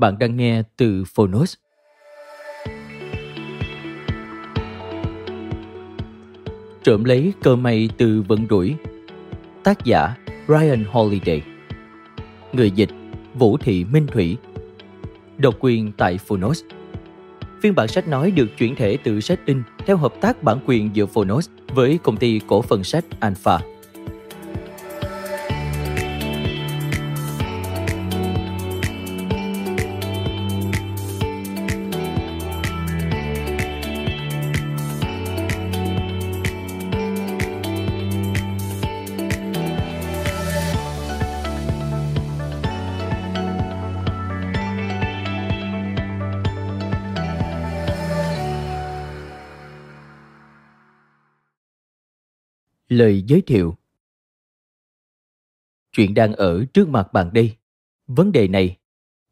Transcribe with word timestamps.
Bạn 0.00 0.18
đang 0.18 0.36
nghe 0.36 0.62
từ 0.76 1.04
Phonos. 1.14 1.54
Trộm 6.82 7.04
lấy 7.04 7.32
cơ 7.42 7.56
may 7.56 7.88
từ 7.98 8.22
vận 8.28 8.48
đuổi 8.48 8.74
Tác 9.64 9.84
giả 9.84 10.14
Ryan 10.48 10.84
Holiday 10.84 11.42
Người 12.52 12.70
dịch 12.70 12.88
Vũ 13.34 13.56
Thị 13.56 13.84
Minh 13.84 14.06
Thủy 14.06 14.36
Độc 15.38 15.54
quyền 15.60 15.92
tại 15.92 16.18
Phonos 16.18 16.62
Phiên 17.62 17.74
bản 17.74 17.88
sách 17.88 18.08
nói 18.08 18.30
được 18.30 18.46
chuyển 18.58 18.74
thể 18.76 18.98
từ 19.04 19.20
sách 19.20 19.40
in 19.46 19.62
theo 19.86 19.96
hợp 19.96 20.14
tác 20.20 20.42
bản 20.42 20.58
quyền 20.66 20.90
giữa 20.96 21.06
Phonos 21.06 21.48
với 21.74 21.98
công 22.02 22.16
ty 22.16 22.40
cổ 22.46 22.62
phần 22.62 22.84
sách 22.84 23.04
Alpha. 23.20 23.58
Lời 52.90 53.24
giới 53.26 53.40
thiệu 53.40 53.76
Chuyện 55.92 56.14
đang 56.14 56.32
ở 56.32 56.64
trước 56.64 56.88
mặt 56.88 57.12
bạn 57.12 57.32
đây. 57.32 57.56
Vấn 58.06 58.32
đề 58.32 58.48
này, 58.48 58.76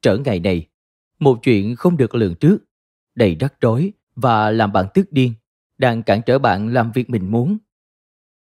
trở 0.02 0.16
ngại 0.16 0.40
này, 0.40 0.68
một 1.18 1.38
chuyện 1.42 1.76
không 1.76 1.96
được 1.96 2.14
lường 2.14 2.34
trước, 2.34 2.58
đầy 3.14 3.34
rắc 3.40 3.54
rối 3.60 3.92
và 4.16 4.50
làm 4.50 4.72
bạn 4.72 4.86
tức 4.94 5.12
điên, 5.12 5.32
đang 5.78 6.02
cản 6.02 6.22
trở 6.26 6.38
bạn 6.38 6.68
làm 6.68 6.92
việc 6.92 7.10
mình 7.10 7.30
muốn. 7.30 7.58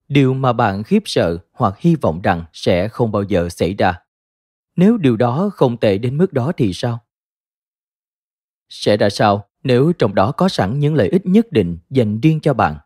Điều 0.09 0.35
mà 0.35 0.53
bạn 0.53 0.83
khiếp 0.83 1.03
sợ 1.05 1.39
hoặc 1.53 1.79
hy 1.79 1.95
vọng 1.97 2.23
rằng 2.23 2.45
sẽ 2.53 2.89
không 2.89 3.13
bao 3.13 3.23
giờ 3.23 3.49
xảy 3.49 3.75
ra. 3.75 4.01
Nếu 4.77 4.97
điều 4.97 5.17
đó 5.17 5.51
không 5.55 5.77
tệ 5.77 5.99
đến 5.99 6.17
mức 6.17 6.33
đó 6.33 6.53
thì 6.57 6.73
sao? 6.73 6.99
Sẽ 8.69 8.97
ra 8.97 9.11
sao 9.11 9.49
nếu 9.63 9.93
trong 9.93 10.15
đó 10.15 10.33
có 10.33 10.49
sẵn 10.49 10.79
những 10.79 10.95
lợi 10.95 11.09
ích 11.09 11.27
nhất 11.27 11.53
định 11.53 11.79
dành 11.91 12.21
riêng 12.21 12.41
cho 12.41 12.55
bạn? 12.55 12.79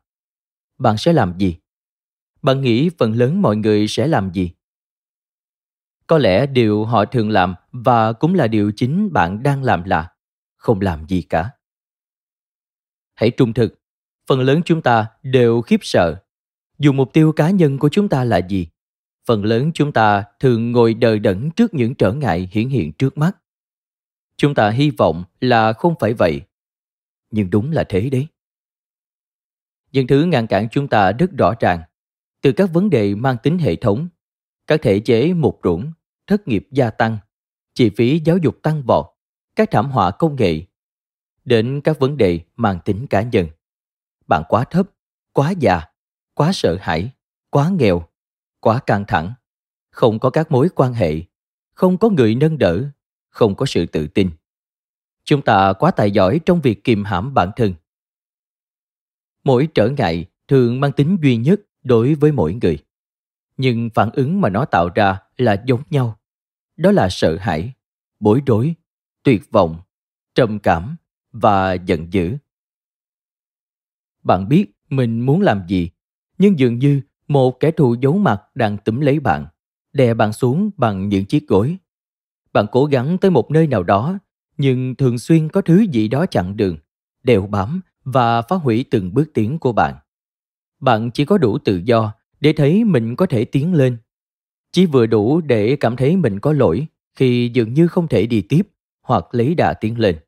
Bạn 0.78 0.98
sẽ 0.98 1.12
làm 1.12 1.38
gì? 1.38 1.61
Bạn 2.42 2.60
nghĩ 2.60 2.90
phần 2.98 3.12
lớn 3.12 3.42
mọi 3.42 3.56
người 3.56 3.88
sẽ 3.88 4.06
làm 4.06 4.32
gì? 4.32 4.50
Có 6.06 6.18
lẽ 6.18 6.46
điều 6.46 6.84
họ 6.84 7.04
thường 7.04 7.30
làm 7.30 7.54
và 7.72 8.12
cũng 8.12 8.34
là 8.34 8.46
điều 8.46 8.72
chính 8.76 9.12
bạn 9.12 9.42
đang 9.42 9.62
làm 9.62 9.84
là 9.84 10.12
không 10.56 10.80
làm 10.80 11.06
gì 11.08 11.22
cả. 11.22 11.50
Hãy 13.14 13.30
trung 13.30 13.52
thực, 13.52 13.80
phần 14.26 14.40
lớn 14.40 14.60
chúng 14.64 14.82
ta 14.82 15.06
đều 15.22 15.60
khiếp 15.60 15.80
sợ. 15.82 16.22
Dù 16.78 16.92
mục 16.92 17.12
tiêu 17.12 17.32
cá 17.32 17.50
nhân 17.50 17.78
của 17.78 17.88
chúng 17.88 18.08
ta 18.08 18.24
là 18.24 18.38
gì, 18.38 18.68
phần 19.26 19.44
lớn 19.44 19.70
chúng 19.74 19.92
ta 19.92 20.24
thường 20.40 20.72
ngồi 20.72 20.94
đờ 20.94 21.18
đẫn 21.18 21.50
trước 21.50 21.74
những 21.74 21.94
trở 21.94 22.12
ngại 22.12 22.48
hiển 22.52 22.68
hiện 22.68 22.92
trước 22.92 23.18
mắt. 23.18 23.36
Chúng 24.36 24.54
ta 24.54 24.70
hy 24.70 24.90
vọng 24.90 25.24
là 25.40 25.72
không 25.72 25.94
phải 26.00 26.14
vậy, 26.14 26.40
nhưng 27.30 27.50
đúng 27.50 27.72
là 27.72 27.84
thế 27.88 28.10
đấy. 28.10 28.26
Những 29.92 30.06
thứ 30.06 30.24
ngăn 30.24 30.46
cản 30.46 30.68
chúng 30.68 30.88
ta 30.88 31.12
rất 31.12 31.30
rõ 31.38 31.54
ràng 31.60 31.82
từ 32.42 32.52
các 32.52 32.70
vấn 32.72 32.90
đề 32.90 33.14
mang 33.14 33.36
tính 33.42 33.58
hệ 33.58 33.76
thống, 33.76 34.08
các 34.66 34.82
thể 34.82 35.00
chế 35.00 35.34
mục 35.34 35.60
ruộng, 35.64 35.92
thất 36.26 36.48
nghiệp 36.48 36.68
gia 36.70 36.90
tăng, 36.90 37.18
chi 37.74 37.90
phí 37.96 38.20
giáo 38.24 38.36
dục 38.36 38.62
tăng 38.62 38.82
vọt, 38.82 39.06
các 39.56 39.70
thảm 39.70 39.90
họa 39.90 40.10
công 40.10 40.36
nghệ, 40.36 40.62
đến 41.44 41.80
các 41.84 41.98
vấn 41.98 42.16
đề 42.16 42.40
mang 42.56 42.78
tính 42.84 43.06
cá 43.06 43.22
nhân. 43.22 43.48
Bạn 44.26 44.42
quá 44.48 44.64
thấp, 44.64 44.90
quá 45.32 45.50
già, 45.50 45.80
quá 46.34 46.50
sợ 46.54 46.76
hãi, 46.80 47.10
quá 47.50 47.70
nghèo, 47.78 48.08
quá 48.60 48.80
căng 48.86 49.04
thẳng, 49.08 49.34
không 49.90 50.18
có 50.18 50.30
các 50.30 50.52
mối 50.52 50.68
quan 50.74 50.94
hệ, 50.94 51.22
không 51.74 51.98
có 51.98 52.08
người 52.08 52.34
nâng 52.34 52.58
đỡ, 52.58 52.90
không 53.28 53.54
có 53.54 53.66
sự 53.66 53.86
tự 53.86 54.06
tin. 54.08 54.30
Chúng 55.24 55.42
ta 55.42 55.72
quá 55.72 55.90
tài 55.90 56.10
giỏi 56.10 56.40
trong 56.46 56.60
việc 56.60 56.84
kìm 56.84 57.04
hãm 57.04 57.34
bản 57.34 57.50
thân. 57.56 57.74
Mỗi 59.44 59.68
trở 59.74 59.88
ngại 59.88 60.26
thường 60.48 60.80
mang 60.80 60.92
tính 60.92 61.16
duy 61.22 61.36
nhất 61.36 61.60
đối 61.84 62.14
với 62.14 62.32
mỗi 62.32 62.54
người. 62.62 62.78
Nhưng 63.56 63.90
phản 63.94 64.10
ứng 64.12 64.40
mà 64.40 64.48
nó 64.48 64.64
tạo 64.64 64.88
ra 64.94 65.18
là 65.36 65.62
giống 65.66 65.82
nhau. 65.90 66.18
Đó 66.76 66.92
là 66.92 67.08
sợ 67.10 67.36
hãi, 67.40 67.72
bối 68.20 68.42
rối, 68.46 68.74
tuyệt 69.22 69.50
vọng, 69.50 69.80
trầm 70.34 70.58
cảm 70.58 70.96
và 71.32 71.72
giận 71.72 72.12
dữ. 72.12 72.36
Bạn 74.22 74.48
biết 74.48 74.66
mình 74.90 75.20
muốn 75.20 75.40
làm 75.40 75.62
gì, 75.68 75.90
nhưng 76.38 76.58
dường 76.58 76.78
như 76.78 77.00
một 77.28 77.60
kẻ 77.60 77.70
thù 77.70 77.96
giấu 78.00 78.18
mặt 78.18 78.42
đang 78.54 78.78
túm 78.78 79.00
lấy 79.00 79.20
bạn, 79.20 79.46
đè 79.92 80.14
bạn 80.14 80.32
xuống 80.32 80.70
bằng 80.76 81.08
những 81.08 81.24
chiếc 81.24 81.48
gối. 81.48 81.76
Bạn 82.52 82.66
cố 82.72 82.84
gắng 82.84 83.18
tới 83.18 83.30
một 83.30 83.50
nơi 83.50 83.66
nào 83.66 83.82
đó, 83.82 84.18
nhưng 84.56 84.94
thường 84.94 85.18
xuyên 85.18 85.48
có 85.48 85.60
thứ 85.60 85.80
gì 85.80 86.08
đó 86.08 86.26
chặn 86.26 86.56
đường 86.56 86.76
đèo 87.22 87.46
bám 87.46 87.80
và 88.04 88.42
phá 88.42 88.56
hủy 88.56 88.84
từng 88.90 89.14
bước 89.14 89.30
tiến 89.34 89.58
của 89.58 89.72
bạn 89.72 89.94
bạn 90.82 91.10
chỉ 91.10 91.24
có 91.24 91.38
đủ 91.38 91.58
tự 91.58 91.80
do 91.84 92.12
để 92.40 92.52
thấy 92.52 92.84
mình 92.84 93.16
có 93.16 93.26
thể 93.26 93.44
tiến 93.44 93.74
lên. 93.74 93.98
Chỉ 94.72 94.86
vừa 94.86 95.06
đủ 95.06 95.40
để 95.40 95.76
cảm 95.80 95.96
thấy 95.96 96.16
mình 96.16 96.40
có 96.40 96.52
lỗi 96.52 96.86
khi 97.14 97.50
dường 97.54 97.74
như 97.74 97.88
không 97.88 98.08
thể 98.08 98.26
đi 98.26 98.42
tiếp 98.42 98.62
hoặc 99.02 99.24
lấy 99.32 99.54
đà 99.54 99.74
tiến 99.74 99.98
lên. 99.98 100.18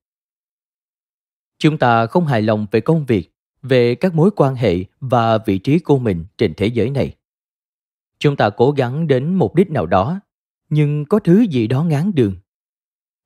Chúng 1.59 1.79
ta 1.79 2.07
không 2.07 2.27
hài 2.27 2.43
lòng 2.43 2.67
về 2.71 2.81
công 2.81 3.07
việc, 3.07 3.35
về 3.63 3.95
các 3.95 4.15
mối 4.15 4.31
quan 4.37 4.55
hệ 4.55 4.85
và 5.01 5.39
vị 5.39 5.59
trí 5.59 5.79
của 5.79 5.99
mình 5.99 6.25
trên 6.39 6.55
thế 6.55 6.67
giới 6.67 6.91
này. 6.91 7.17
Chúng 8.19 8.37
ta 8.37 8.51
cố 8.51 8.71
gắng 8.71 9.07
đến 9.07 9.35
mục 9.35 9.55
đích 9.55 9.71
nào 9.71 9.87
đó, 9.87 10.21
nhưng 10.69 11.05
có 11.05 11.19
thứ 11.19 11.41
gì 11.41 11.67
đó 11.67 11.85
ngán 11.85 12.13
đường. 12.15 12.37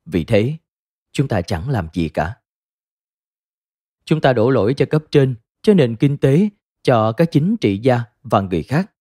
Vì 0.04 0.24
thế, 0.24 0.56
chúng 1.12 1.28
ta 1.28 1.42
chẳng 1.42 1.70
làm 1.70 1.88
gì 1.92 2.08
cả. 2.08 2.36
Chúng 4.04 4.20
ta 4.20 4.32
đổ 4.32 4.50
lỗi 4.50 4.74
cho 4.74 4.86
cấp 4.86 5.04
trên, 5.10 5.34
cho 5.62 5.74
nền 5.74 5.96
kinh 5.96 6.16
tế 6.16 6.48
cho 6.88 7.12
các 7.12 7.28
chính 7.32 7.56
trị 7.56 7.78
gia 7.78 8.02
và 8.22 8.40
người 8.40 8.62
khác. 8.62 8.92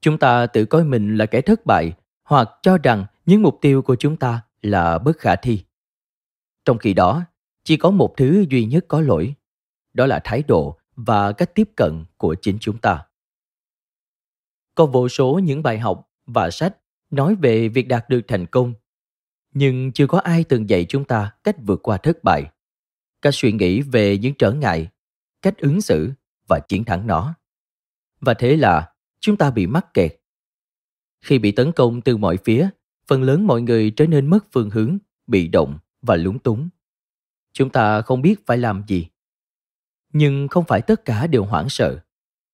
Chúng 0.00 0.18
ta 0.18 0.46
tự 0.46 0.64
coi 0.64 0.84
mình 0.84 1.16
là 1.16 1.26
kẻ 1.26 1.40
thất 1.40 1.66
bại 1.66 1.92
hoặc 2.24 2.48
cho 2.62 2.78
rằng 2.78 3.06
những 3.26 3.42
mục 3.42 3.58
tiêu 3.60 3.82
của 3.82 3.96
chúng 3.96 4.16
ta 4.16 4.42
là 4.62 4.98
bất 4.98 5.18
khả 5.18 5.36
thi. 5.36 5.64
Trong 6.64 6.78
khi 6.78 6.94
đó, 6.94 7.22
chỉ 7.64 7.76
có 7.76 7.90
một 7.90 8.14
thứ 8.16 8.44
duy 8.50 8.64
nhất 8.64 8.84
có 8.88 9.00
lỗi, 9.00 9.34
đó 9.94 10.06
là 10.06 10.20
thái 10.24 10.42
độ 10.48 10.78
và 10.96 11.32
cách 11.32 11.54
tiếp 11.54 11.70
cận 11.76 12.04
của 12.16 12.34
chính 12.34 12.58
chúng 12.60 12.78
ta. 12.78 13.06
Có 14.74 14.86
vô 14.86 15.08
số 15.08 15.40
những 15.44 15.62
bài 15.62 15.78
học 15.78 16.10
và 16.26 16.50
sách 16.50 16.76
nói 17.10 17.34
về 17.34 17.68
việc 17.68 17.88
đạt 17.88 18.08
được 18.08 18.20
thành 18.28 18.46
công, 18.46 18.74
nhưng 19.54 19.92
chưa 19.92 20.06
có 20.06 20.18
ai 20.18 20.44
từng 20.44 20.68
dạy 20.68 20.86
chúng 20.88 21.04
ta 21.04 21.32
cách 21.44 21.56
vượt 21.66 21.80
qua 21.82 21.96
thất 21.96 22.24
bại, 22.24 22.50
cách 23.22 23.34
suy 23.34 23.52
nghĩ 23.52 23.82
về 23.82 24.18
những 24.18 24.34
trở 24.34 24.52
ngại, 24.52 24.88
cách 25.42 25.58
ứng 25.58 25.80
xử 25.80 26.12
và 26.48 26.60
chiến 26.60 26.84
thắng 26.84 27.06
nó. 27.06 27.34
Và 28.20 28.34
thế 28.34 28.56
là 28.56 28.92
chúng 29.20 29.36
ta 29.36 29.50
bị 29.50 29.66
mắc 29.66 29.94
kẹt. 29.94 30.20
Khi 31.20 31.38
bị 31.38 31.52
tấn 31.52 31.72
công 31.72 32.00
từ 32.00 32.16
mọi 32.16 32.36
phía, 32.44 32.68
phần 33.06 33.22
lớn 33.22 33.46
mọi 33.46 33.62
người 33.62 33.90
trở 33.90 34.06
nên 34.06 34.26
mất 34.26 34.44
phương 34.52 34.70
hướng, 34.70 34.98
bị 35.26 35.48
động 35.48 35.78
và 36.02 36.16
lúng 36.16 36.38
túng. 36.38 36.68
Chúng 37.52 37.70
ta 37.70 38.02
không 38.02 38.22
biết 38.22 38.46
phải 38.46 38.58
làm 38.58 38.84
gì. 38.86 39.06
Nhưng 40.12 40.48
không 40.48 40.64
phải 40.68 40.82
tất 40.82 41.04
cả 41.04 41.26
đều 41.26 41.44
hoảng 41.44 41.68
sợ. 41.68 42.00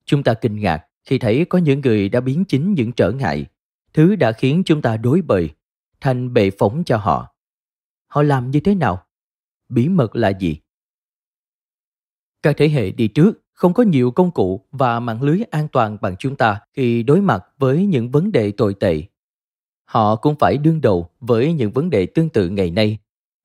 Chúng 0.04 0.22
ta 0.22 0.34
kinh 0.34 0.60
ngạc 0.60 0.86
khi 1.04 1.18
thấy 1.18 1.44
có 1.44 1.58
những 1.58 1.80
người 1.80 2.08
đã 2.08 2.20
biến 2.20 2.44
chính 2.48 2.74
những 2.74 2.92
trở 2.92 3.12
ngại, 3.12 3.46
thứ 3.92 4.16
đã 4.16 4.32
khiến 4.32 4.62
chúng 4.66 4.82
ta 4.82 4.96
đối 4.96 5.22
bời, 5.22 5.50
thành 6.00 6.32
bệ 6.32 6.50
phóng 6.58 6.82
cho 6.86 6.96
họ. 6.96 7.34
Họ 8.06 8.22
làm 8.22 8.50
như 8.50 8.60
thế 8.60 8.74
nào? 8.74 9.06
Bí 9.68 9.88
mật 9.88 10.16
là 10.16 10.28
gì? 10.28 10.60
Các 12.42 12.54
thế 12.58 12.68
hệ 12.68 12.90
đi 12.90 13.08
trước 13.08 13.43
không 13.54 13.74
có 13.74 13.82
nhiều 13.82 14.10
công 14.10 14.30
cụ 14.30 14.66
và 14.72 15.00
mạng 15.00 15.22
lưới 15.22 15.40
an 15.50 15.68
toàn 15.68 15.98
bằng 16.00 16.16
chúng 16.18 16.36
ta 16.36 16.60
khi 16.72 17.02
đối 17.02 17.20
mặt 17.20 17.44
với 17.58 17.86
những 17.86 18.10
vấn 18.10 18.32
đề 18.32 18.52
tồi 18.52 18.74
tệ. 18.74 19.02
Họ 19.84 20.16
cũng 20.16 20.34
phải 20.38 20.56
đương 20.56 20.80
đầu 20.80 21.10
với 21.20 21.52
những 21.52 21.70
vấn 21.70 21.90
đề 21.90 22.06
tương 22.06 22.28
tự 22.28 22.48
ngày 22.48 22.70
nay, 22.70 22.98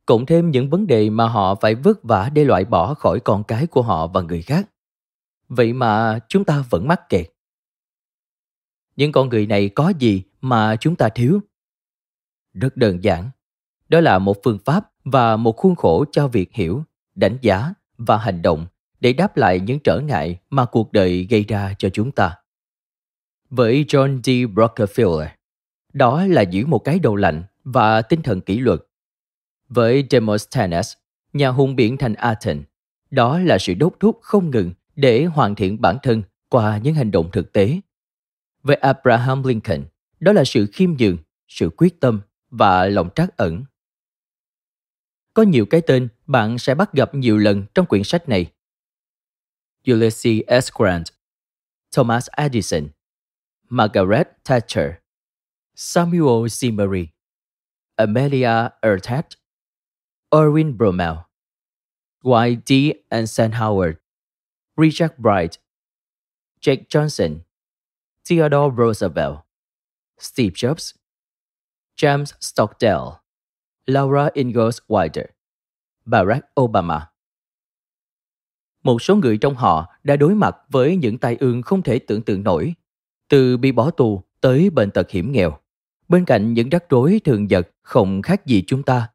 cộng 0.05 0.25
thêm 0.25 0.51
những 0.51 0.69
vấn 0.69 0.87
đề 0.87 1.09
mà 1.09 1.27
họ 1.27 1.55
phải 1.55 1.75
vất 1.75 2.03
vả 2.03 2.29
để 2.33 2.43
loại 2.43 2.65
bỏ 2.65 2.93
khỏi 2.93 3.19
con 3.19 3.43
cái 3.43 3.67
của 3.67 3.81
họ 3.81 4.07
và 4.07 4.21
người 4.21 4.41
khác. 4.41 4.69
Vậy 5.49 5.73
mà 5.73 6.19
chúng 6.27 6.45
ta 6.45 6.63
vẫn 6.69 6.87
mắc 6.87 7.09
kẹt. 7.09 7.27
Những 8.95 9.11
con 9.11 9.29
người 9.29 9.45
này 9.45 9.69
có 9.69 9.93
gì 9.99 10.23
mà 10.41 10.75
chúng 10.75 10.95
ta 10.95 11.09
thiếu? 11.09 11.39
Rất 12.53 12.77
đơn 12.77 13.03
giản. 13.03 13.29
Đó 13.89 13.99
là 13.99 14.19
một 14.19 14.37
phương 14.43 14.59
pháp 14.65 14.91
và 15.03 15.37
một 15.37 15.57
khuôn 15.57 15.75
khổ 15.75 16.05
cho 16.11 16.27
việc 16.27 16.53
hiểu, 16.53 16.83
đánh 17.15 17.37
giá 17.41 17.73
và 17.97 18.17
hành 18.17 18.41
động 18.41 18.67
để 18.99 19.13
đáp 19.13 19.37
lại 19.37 19.59
những 19.59 19.79
trở 19.79 19.99
ngại 19.99 20.39
mà 20.49 20.65
cuộc 20.65 20.91
đời 20.91 21.27
gây 21.29 21.43
ra 21.43 21.73
cho 21.77 21.89
chúng 21.89 22.11
ta. 22.11 22.35
Với 23.49 23.85
John 23.87 24.21
D. 24.23 24.29
Rockefeller, 24.59 25.27
đó 25.93 26.25
là 26.25 26.41
giữ 26.41 26.65
một 26.65 26.79
cái 26.79 26.99
đầu 26.99 27.15
lạnh 27.15 27.43
và 27.63 28.01
tinh 28.01 28.21
thần 28.21 28.41
kỷ 28.41 28.59
luật. 28.59 28.79
Với 29.69 30.07
Demosthenes, 30.09 30.93
nhà 31.33 31.49
hùng 31.49 31.75
biện 31.75 31.97
thành 31.97 32.13
Athens, 32.13 32.63
đó 33.11 33.39
là 33.39 33.57
sự 33.57 33.73
đốt 33.73 33.93
thúc 33.99 34.19
không 34.21 34.51
ngừng 34.51 34.71
để 34.95 35.25
hoàn 35.25 35.55
thiện 35.55 35.81
bản 35.81 35.97
thân 36.03 36.23
qua 36.49 36.77
những 36.77 36.95
hành 36.95 37.11
động 37.11 37.29
thực 37.31 37.53
tế. 37.53 37.79
Với 38.63 38.75
Abraham 38.75 39.43
Lincoln, 39.43 39.83
đó 40.19 40.33
là 40.33 40.43
sự 40.43 40.67
khiêm 40.73 40.89
nhường, 40.99 41.17
sự 41.47 41.69
quyết 41.77 41.99
tâm 41.99 42.21
và 42.49 42.85
lòng 42.85 43.09
trắc 43.15 43.37
ẩn. 43.37 43.63
Có 45.33 45.43
nhiều 45.43 45.65
cái 45.65 45.81
tên 45.81 46.07
bạn 46.27 46.57
sẽ 46.57 46.75
bắt 46.75 46.93
gặp 46.93 47.15
nhiều 47.15 47.37
lần 47.37 47.63
trong 47.75 47.85
quyển 47.85 48.03
sách 48.03 48.29
này. 48.29 48.45
Ulysses 49.83 50.43
S. 50.47 50.69
Grant, 50.69 51.11
Thomas 51.91 52.29
Edison, 52.37 52.93
Margaret 53.69 54.35
Thatcher, 54.43 55.01
Samuel 55.75 56.43
Zimmery, 56.45 57.13
Amelia 57.97 58.73
Earhart, 58.83 59.37
Erwin 60.33 60.77
Brommel, 60.77 61.25
Dwight 62.21 62.65
D. 62.65 62.95
Eisenhower, 63.11 63.99
Richard 64.75 65.17
Bright, 65.17 65.57
Jake 66.59 66.89
Johnson, 66.89 67.45
Theodore 68.25 68.71
Roosevelt, 68.71 69.43
Steve 70.17 70.53
Jobs, 70.53 70.93
James 71.95 72.33
Stockdale, 72.39 73.21
Laura 73.87 74.31
Ingalls 74.35 74.81
Wilder, 74.87 75.31
Barack 76.07 76.43
Obama. 76.57 77.08
Một 78.83 79.01
số 79.01 79.15
người 79.15 79.37
trong 79.37 79.55
họ 79.55 79.93
đã 80.03 80.15
đối 80.15 80.35
mặt 80.35 80.55
với 80.69 80.95
những 80.95 81.17
tai 81.17 81.37
ương 81.39 81.61
không 81.61 81.81
thể 81.81 81.99
tưởng 81.99 82.21
tượng 82.21 82.43
nổi, 82.43 82.73
từ 83.29 83.57
bị 83.57 83.71
bỏ 83.71 83.91
tù 83.91 84.23
tới 84.41 84.69
bệnh 84.69 84.91
tật 84.91 85.11
hiểm 85.11 85.31
nghèo, 85.31 85.57
bên 86.07 86.25
cạnh 86.25 86.53
những 86.53 86.69
rắc 86.69 86.89
rối 86.89 87.21
thường 87.25 87.47
nhật 87.47 87.69
không 87.81 88.21
khác 88.21 88.45
gì 88.45 88.63
chúng 88.67 88.83
ta. 88.83 89.09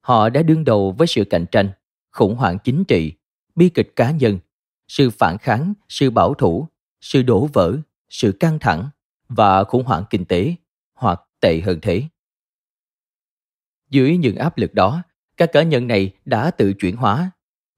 Họ 0.00 0.28
đã 0.28 0.42
đương 0.42 0.64
đầu 0.64 0.92
với 0.98 1.06
sự 1.06 1.24
cạnh 1.24 1.46
tranh, 1.52 1.70
khủng 2.12 2.34
hoảng 2.34 2.58
chính 2.64 2.84
trị, 2.84 3.12
bi 3.54 3.68
kịch 3.68 3.96
cá 3.96 4.10
nhân, 4.10 4.38
sự 4.88 5.10
phản 5.10 5.38
kháng, 5.38 5.74
sự 5.88 6.10
bảo 6.10 6.34
thủ, 6.34 6.68
sự 7.00 7.22
đổ 7.22 7.48
vỡ, 7.52 7.76
sự 8.08 8.32
căng 8.40 8.58
thẳng 8.58 8.88
và 9.28 9.64
khủng 9.64 9.84
hoảng 9.84 10.04
kinh 10.10 10.24
tế, 10.24 10.54
hoặc 10.94 11.20
tệ 11.40 11.60
hơn 11.60 11.78
thế. 11.82 12.02
Dưới 13.90 14.16
những 14.16 14.36
áp 14.36 14.58
lực 14.58 14.74
đó, 14.74 15.02
các 15.36 15.52
cá 15.52 15.62
nhân 15.62 15.86
này 15.86 16.12
đã 16.24 16.50
tự 16.50 16.72
chuyển 16.72 16.96
hóa. 16.96 17.30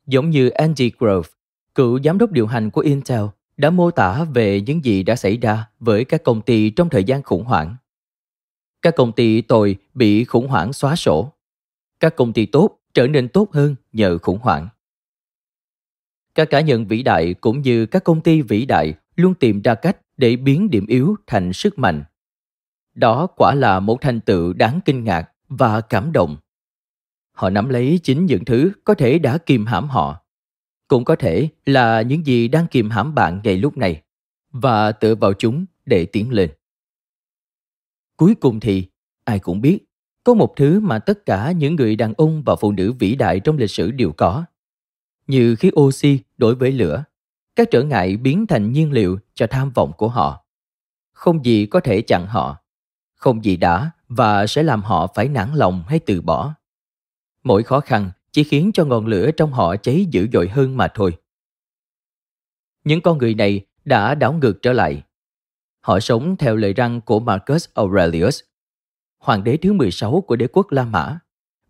Giống 0.07 0.31
như 0.31 0.49
Andy 0.49 0.91
Grove, 0.99 1.29
cựu 1.75 2.01
giám 2.01 2.19
đốc 2.19 2.33
điều 2.33 2.47
hành 2.47 2.71
của 2.71 2.81
Intel, 2.81 3.25
đã 3.57 3.71
mô 3.71 3.91
tả 3.91 4.25
về 4.25 4.61
những 4.61 4.85
gì 4.85 5.03
đã 5.03 5.17
xảy 5.17 5.37
ra 5.37 5.69
với 5.81 6.05
các 6.05 6.25
công 6.25 6.43
ty 6.43 6.71
trong 6.71 6.89
thời 6.89 7.05
gian 7.05 7.23
khủng 7.23 7.45
hoảng. 7.45 7.77
Các 8.83 8.95
công 8.97 9.13
ty 9.13 9.41
tồi 9.41 9.77
bị 9.95 10.25
khủng 10.25 10.49
hoảng 10.49 10.73
xóa 10.73 10.97
sổ. 10.97 11.33
Các 12.01 12.17
công 12.17 12.33
ty 12.33 12.47
tốt 12.47 12.79
trở 12.95 13.07
nên 13.07 13.29
tốt 13.29 13.53
hơn 13.53 13.75
nhờ 13.93 14.19
khủng 14.19 14.39
hoảng. 14.43 14.69
Các 16.35 16.51
cá 16.51 16.61
nhân 16.61 16.87
vĩ 16.87 17.03
đại 17.03 17.35
cũng 17.35 17.63
như 17.63 17.87
các 17.87 18.05
công 18.05 18.21
ty 18.21 18.43
vĩ 18.43 18.67
đại 18.67 18.95
luôn 19.17 19.35
tìm 19.35 19.63
ra 19.63 19.75
cách 19.75 19.97
để 20.17 20.37
biến 20.37 20.71
điểm 20.71 20.87
yếu 20.87 21.17
thành 21.27 21.53
sức 21.53 21.79
mạnh. 21.79 22.05
Đó 22.95 23.27
quả 23.27 23.55
là 23.55 23.81
một 23.81 24.01
thành 24.01 24.21
tựu 24.21 24.53
đáng 24.53 24.81
kinh 24.85 25.05
ngạc 25.05 25.31
và 25.49 25.81
cảm 25.81 26.13
động. 26.13 26.37
Họ 27.37 27.51
nắm 27.51 27.69
lấy 27.69 28.01
chính 28.03 28.27
những 28.27 28.45
thứ 28.45 28.73
có 28.85 28.95
thể 28.95 29.19
đã 29.19 29.39
kìm 29.39 29.67
hãm 29.67 29.89
họ. 29.89 30.25
Cũng 30.89 31.05
có 31.05 31.17
thể 31.17 31.49
là 31.67 32.03
những 32.03 32.27
gì 32.27 32.49
đang 32.49 32.67
kìm 32.67 32.91
hãm 32.91 33.15
bạn 33.15 33.41
ngay 33.45 33.57
lúc 33.57 33.77
này 33.77 34.03
và 34.53 34.93
tựa 34.93 35.15
vào 35.15 35.33
chúng 35.33 35.65
để 35.87 36.07
tiến 36.07 36.33
lên. 36.33 36.51
Cuối 38.17 38.35
cùng 38.35 38.61
thì, 38.61 38.87
ai 39.25 39.39
cũng 39.39 39.61
biết, 39.61 39.79
có 40.25 40.35
một 40.35 40.53
thứ 40.57 40.81
mà 40.81 40.99
tất 40.99 41.27
cả 41.27 41.53
những 41.53 41.77
người 41.77 41.97
đàn 41.97 42.15
ông 42.17 42.43
và 42.47 42.57
phụ 42.57 42.73
nữ 42.73 42.93
vĩ 42.93 43.15
đại 43.15 43.41
trong 43.41 43.57
lịch 43.57 43.71
sử 43.71 43.91
đều 43.91 44.13
có. 44.13 44.45
Như 45.27 45.57
khí 45.57 45.71
oxy 45.81 46.21
đối 46.37 46.55
với 46.55 46.73
lửa, 46.73 47.05
các 47.57 47.69
trở 47.71 47.83
ngại 47.83 48.17
biến 48.17 48.47
thành 48.47 48.73
nhiên 48.73 48.93
liệu 48.93 49.19
cho 49.35 49.47
tham 49.47 49.71
vọng 49.71 49.93
của 49.99 50.09
họ. 50.09 50.45
Không 51.13 51.45
gì 51.45 51.67
có 51.67 51.81
thể 51.81 52.03
chặn 52.03 52.27
họ, 52.27 52.57
không 53.15 53.45
gì 53.45 53.57
đã 53.57 53.91
và 54.09 54.47
sẽ 54.47 54.63
làm 54.63 54.83
họ 54.83 55.07
phải 55.15 55.29
nản 55.29 55.55
lòng 55.55 55.85
hay 55.89 55.99
từ 55.99 56.21
bỏ. 56.21 56.55
Mỗi 57.47 57.63
khó 57.63 57.81
khăn 57.81 58.11
chỉ 58.33 58.45
khiến 58.45 58.71
cho 58.75 58.85
ngọn 58.85 59.07
lửa 59.07 59.31
trong 59.37 59.53
họ 59.53 59.77
cháy 59.77 60.07
dữ 60.11 60.27
dội 60.33 60.49
hơn 60.49 60.77
mà 60.77 60.89
thôi. 60.95 61.19
Những 62.85 63.01
con 63.01 63.19
người 63.19 63.35
này 63.35 63.67
đã 63.85 64.15
đảo 64.15 64.33
ngược 64.33 64.63
trở 64.63 64.73
lại. 64.73 65.03
Họ 65.81 66.01
sống 66.01 66.37
theo 66.37 66.57
lời 66.57 66.73
răng 66.73 67.01
của 67.01 67.21
Marcus 67.21 67.69
Aurelius, 67.75 68.41
hoàng 69.19 69.45
đế 69.45 69.57
thứ 69.57 69.73
16 69.73 70.21
của 70.27 70.37
đế 70.37 70.47
quốc 70.53 70.73
La 70.73 70.85
Mã, 70.85 71.19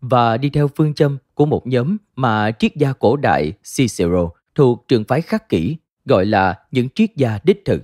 và 0.01 0.37
đi 0.37 0.49
theo 0.49 0.67
phương 0.75 0.93
châm 0.93 1.17
của 1.33 1.45
một 1.45 1.67
nhóm 1.67 1.97
mà 2.15 2.51
triết 2.51 2.75
gia 2.75 2.93
cổ 2.93 3.15
đại 3.15 3.53
Cicero 3.75 4.29
thuộc 4.55 4.87
trường 4.87 5.03
phái 5.03 5.21
khắc 5.21 5.49
kỷ 5.49 5.77
gọi 6.05 6.25
là 6.25 6.65
những 6.71 6.89
triết 6.89 7.15
gia 7.15 7.39
đích 7.43 7.61
thực, 7.65 7.81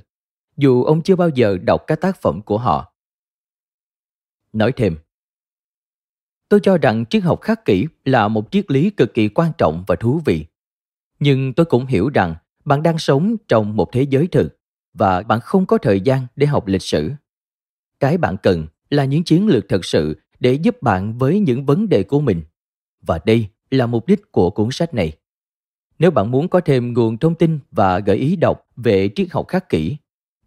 dù 0.58 0.84
ông 0.84 1.02
chưa 1.02 1.16
bao 1.16 1.30
giờ 1.30 1.58
đọc 1.64 1.84
các 1.88 2.02
tác 2.02 2.22
phẩm 2.22 2.42
của 2.42 2.58
họ. 2.58 2.94
Nói 4.54 4.72
thêm, 4.72 4.98
tôi 6.53 6.60
cho 6.63 6.77
rằng 6.77 7.05
triết 7.05 7.24
học 7.24 7.41
khắc 7.41 7.65
kỷ 7.65 7.86
là 8.05 8.27
một 8.27 8.51
triết 8.51 8.72
lý 8.72 8.89
cực 8.89 9.13
kỳ 9.13 9.29
quan 9.29 9.51
trọng 9.57 9.83
và 9.88 9.95
thú 9.95 10.22
vị. 10.25 10.45
Nhưng 11.19 11.53
tôi 11.53 11.65
cũng 11.65 11.86
hiểu 11.86 12.10
rằng 12.10 12.36
bạn 12.65 12.83
đang 12.83 12.98
sống 12.98 13.36
trong 13.48 13.75
một 13.75 13.91
thế 13.91 14.01
giới 14.01 14.27
thực 14.27 14.57
và 14.93 15.22
bạn 15.22 15.39
không 15.39 15.65
có 15.65 15.77
thời 15.77 16.01
gian 16.01 16.27
để 16.36 16.48
học 16.48 16.67
lịch 16.67 16.81
sử. 16.81 17.12
Cái 18.00 18.17
bạn 18.17 18.36
cần 18.43 18.67
là 18.89 19.05
những 19.05 19.24
chiến 19.24 19.48
lược 19.48 19.69
thật 19.69 19.86
sự 19.86 20.22
để 20.39 20.53
giúp 20.53 20.81
bạn 20.81 21.17
với 21.17 21.39
những 21.39 21.65
vấn 21.65 21.89
đề 21.89 22.03
của 22.03 22.22
mình. 22.22 22.41
Và 23.01 23.19
đây 23.25 23.48
là 23.72 23.86
mục 23.86 24.07
đích 24.07 24.31
của 24.31 24.50
cuốn 24.50 24.72
sách 24.72 24.93
này. 24.93 25.12
Nếu 26.00 26.12
bạn 26.12 26.31
muốn 26.31 26.48
có 26.48 26.60
thêm 26.60 26.93
nguồn 26.93 27.17
thông 27.17 27.36
tin 27.36 27.60
và 27.72 28.00
gợi 28.00 28.17
ý 28.17 28.36
đọc 28.36 28.67
về 28.75 29.10
triết 29.15 29.27
học 29.31 29.48
khắc 29.48 29.69
kỷ, 29.69 29.98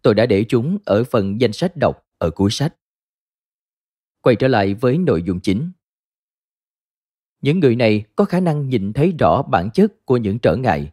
tôi 0.01 0.13
đã 0.13 0.25
để 0.25 0.45
chúng 0.49 0.77
ở 0.85 1.03
phần 1.03 1.41
danh 1.41 1.53
sách 1.53 1.77
đọc 1.77 2.05
ở 2.17 2.29
cuối 2.29 2.51
sách 2.51 2.73
quay 4.21 4.35
trở 4.35 4.47
lại 4.47 4.73
với 4.73 4.97
nội 4.97 5.23
dung 5.23 5.39
chính 5.39 5.71
những 7.41 7.59
người 7.59 7.75
này 7.75 8.03
có 8.15 8.25
khả 8.25 8.39
năng 8.39 8.69
nhìn 8.69 8.93
thấy 8.93 9.13
rõ 9.19 9.41
bản 9.41 9.69
chất 9.71 10.05
của 10.05 10.17
những 10.17 10.39
trở 10.39 10.55
ngại, 10.55 10.91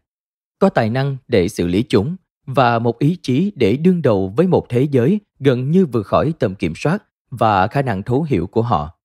có 0.58 0.68
tài 0.68 0.90
năng 0.90 1.16
để 1.28 1.48
xử 1.48 1.66
lý 1.66 1.82
chúng 1.88 2.16
và 2.46 2.78
một 2.78 2.98
ý 2.98 3.16
chí 3.22 3.52
để 3.54 3.76
đương 3.76 4.02
đầu 4.02 4.32
với 4.36 4.46
một 4.46 4.66
thế 4.68 4.88
giới 4.90 5.20
gần 5.38 5.70
như 5.70 5.86
vượt 5.86 6.06
khỏi 6.06 6.32
tầm 6.38 6.54
kiểm 6.54 6.72
soát 6.76 7.04
và 7.30 7.66
khả 7.66 7.82
năng 7.82 8.02
thấu 8.02 8.22
hiểu 8.22 8.46
của 8.46 8.62
họ. 8.62 8.98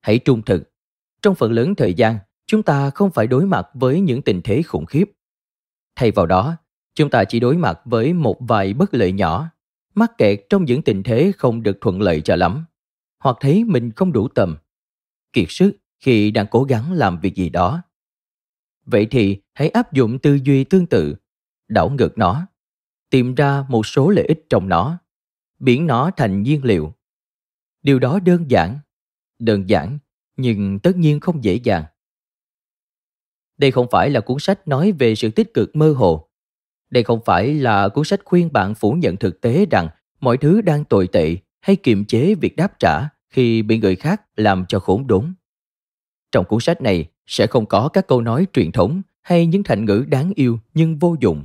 Hãy 0.00 0.18
trung 0.18 0.42
thực. 0.42 0.70
Trong 1.22 1.34
phần 1.34 1.52
lớn 1.52 1.74
thời 1.74 1.94
gian, 1.94 2.18
chúng 2.46 2.62
ta 2.62 2.90
không 2.90 3.10
phải 3.10 3.26
đối 3.26 3.46
mặt 3.46 3.68
với 3.74 4.00
những 4.00 4.22
tình 4.22 4.40
thế 4.44 4.62
khủng 4.62 4.86
khiếp. 4.86 5.10
Thay 5.96 6.10
vào 6.10 6.26
đó, 6.26 6.56
chúng 6.94 7.10
ta 7.10 7.24
chỉ 7.24 7.40
đối 7.40 7.56
mặt 7.56 7.80
với 7.84 8.12
một 8.12 8.36
vài 8.40 8.74
bất 8.74 8.94
lợi 8.94 9.12
nhỏ, 9.12 9.48
mắc 9.94 10.12
kẹt 10.18 10.40
trong 10.48 10.64
những 10.64 10.82
tình 10.82 11.02
thế 11.02 11.32
không 11.38 11.62
được 11.62 11.78
thuận 11.80 12.00
lợi 12.00 12.20
cho 12.20 12.36
lắm, 12.36 12.64
hoặc 13.18 13.36
thấy 13.40 13.64
mình 13.64 13.90
không 13.90 14.12
đủ 14.12 14.28
tầm. 14.28 14.56
Kiệt 15.32 15.46
sức 15.48 15.76
khi 16.04 16.30
đang 16.30 16.46
cố 16.50 16.64
gắng 16.64 16.92
làm 16.92 17.20
việc 17.20 17.34
gì 17.34 17.48
đó 17.48 17.82
vậy 18.86 19.06
thì 19.10 19.40
hãy 19.54 19.68
áp 19.68 19.92
dụng 19.92 20.18
tư 20.18 20.38
duy 20.44 20.64
tương 20.64 20.86
tự 20.86 21.14
đảo 21.68 21.90
ngược 21.90 22.18
nó 22.18 22.46
tìm 23.14 23.34
ra 23.34 23.64
một 23.68 23.86
số 23.86 24.10
lợi 24.10 24.24
ích 24.24 24.46
trong 24.48 24.68
nó, 24.68 24.98
biến 25.58 25.86
nó 25.86 26.10
thành 26.16 26.42
nhiên 26.42 26.64
liệu. 26.64 26.94
Điều 27.82 27.98
đó 27.98 28.18
đơn 28.18 28.50
giản, 28.50 28.78
đơn 29.38 29.68
giản 29.68 29.98
nhưng 30.36 30.78
tất 30.78 30.96
nhiên 30.96 31.20
không 31.20 31.44
dễ 31.44 31.54
dàng. 31.54 31.84
Đây 33.56 33.70
không 33.70 33.86
phải 33.90 34.10
là 34.10 34.20
cuốn 34.20 34.36
sách 34.40 34.68
nói 34.68 34.92
về 34.92 35.14
sự 35.14 35.30
tích 35.30 35.54
cực 35.54 35.76
mơ 35.76 35.92
hồ. 35.92 36.28
Đây 36.90 37.02
không 37.02 37.20
phải 37.24 37.54
là 37.54 37.88
cuốn 37.88 38.04
sách 38.04 38.20
khuyên 38.24 38.52
bạn 38.52 38.74
phủ 38.74 38.92
nhận 38.92 39.16
thực 39.16 39.40
tế 39.40 39.66
rằng 39.70 39.88
mọi 40.20 40.36
thứ 40.36 40.60
đang 40.60 40.84
tồi 40.84 41.08
tệ 41.12 41.36
hay 41.60 41.76
kiềm 41.76 42.04
chế 42.04 42.34
việc 42.34 42.56
đáp 42.56 42.78
trả 42.78 43.08
khi 43.30 43.62
bị 43.62 43.78
người 43.78 43.96
khác 43.96 44.22
làm 44.36 44.64
cho 44.68 44.78
khốn 44.78 45.06
đốn. 45.06 45.34
Trong 46.34 46.44
cuốn 46.44 46.60
sách 46.60 46.80
này 46.80 47.06
sẽ 47.26 47.46
không 47.46 47.66
có 47.66 47.88
các 47.88 48.06
câu 48.06 48.20
nói 48.20 48.46
truyền 48.52 48.72
thống 48.72 49.02
hay 49.22 49.46
những 49.46 49.62
thành 49.62 49.84
ngữ 49.84 50.04
đáng 50.08 50.32
yêu 50.34 50.58
nhưng 50.74 50.98
vô 50.98 51.16
dụng. 51.20 51.44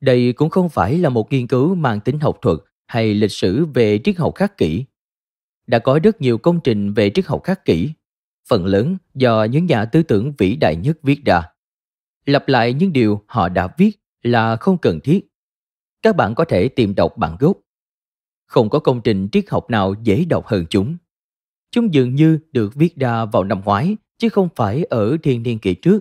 Đây 0.00 0.32
cũng 0.32 0.50
không 0.50 0.68
phải 0.68 0.98
là 0.98 1.08
một 1.08 1.32
nghiên 1.32 1.46
cứu 1.46 1.74
mang 1.74 2.00
tính 2.00 2.20
học 2.20 2.38
thuật 2.42 2.58
hay 2.86 3.14
lịch 3.14 3.32
sử 3.32 3.64
về 3.64 4.00
triết 4.04 4.16
học 4.16 4.34
khắc 4.34 4.56
kỷ. 4.56 4.84
Đã 5.66 5.78
có 5.78 5.98
rất 6.02 6.20
nhiều 6.20 6.38
công 6.38 6.60
trình 6.64 6.92
về 6.92 7.10
triết 7.10 7.26
học 7.26 7.40
khắc 7.44 7.64
kỷ, 7.64 7.90
phần 8.48 8.66
lớn 8.66 8.96
do 9.14 9.44
những 9.44 9.66
nhà 9.66 9.84
tư 9.84 10.02
tưởng 10.02 10.32
vĩ 10.38 10.56
đại 10.56 10.76
nhất 10.76 10.98
viết 11.02 11.24
ra. 11.24 11.42
Lặp 12.26 12.48
lại 12.48 12.72
những 12.72 12.92
điều 12.92 13.24
họ 13.26 13.48
đã 13.48 13.68
viết 13.78 13.90
là 14.22 14.56
không 14.56 14.78
cần 14.78 15.00
thiết. 15.00 15.28
Các 16.02 16.16
bạn 16.16 16.34
có 16.34 16.44
thể 16.44 16.68
tìm 16.68 16.94
đọc 16.94 17.16
bản 17.16 17.36
gốc. 17.40 17.58
Không 18.46 18.70
có 18.70 18.78
công 18.78 19.00
trình 19.00 19.28
triết 19.32 19.50
học 19.50 19.70
nào 19.70 19.94
dễ 20.02 20.24
đọc 20.24 20.46
hơn 20.46 20.66
chúng. 20.70 20.96
Chúng 21.74 21.94
dường 21.94 22.14
như 22.14 22.38
được 22.52 22.74
viết 22.74 22.96
ra 22.96 23.24
vào 23.24 23.44
năm 23.44 23.60
ngoái 23.64 23.96
chứ 24.18 24.28
không 24.28 24.48
phải 24.56 24.84
ở 24.84 25.16
thiên 25.22 25.42
niên 25.42 25.58
kỷ 25.58 25.74
trước. 25.74 26.00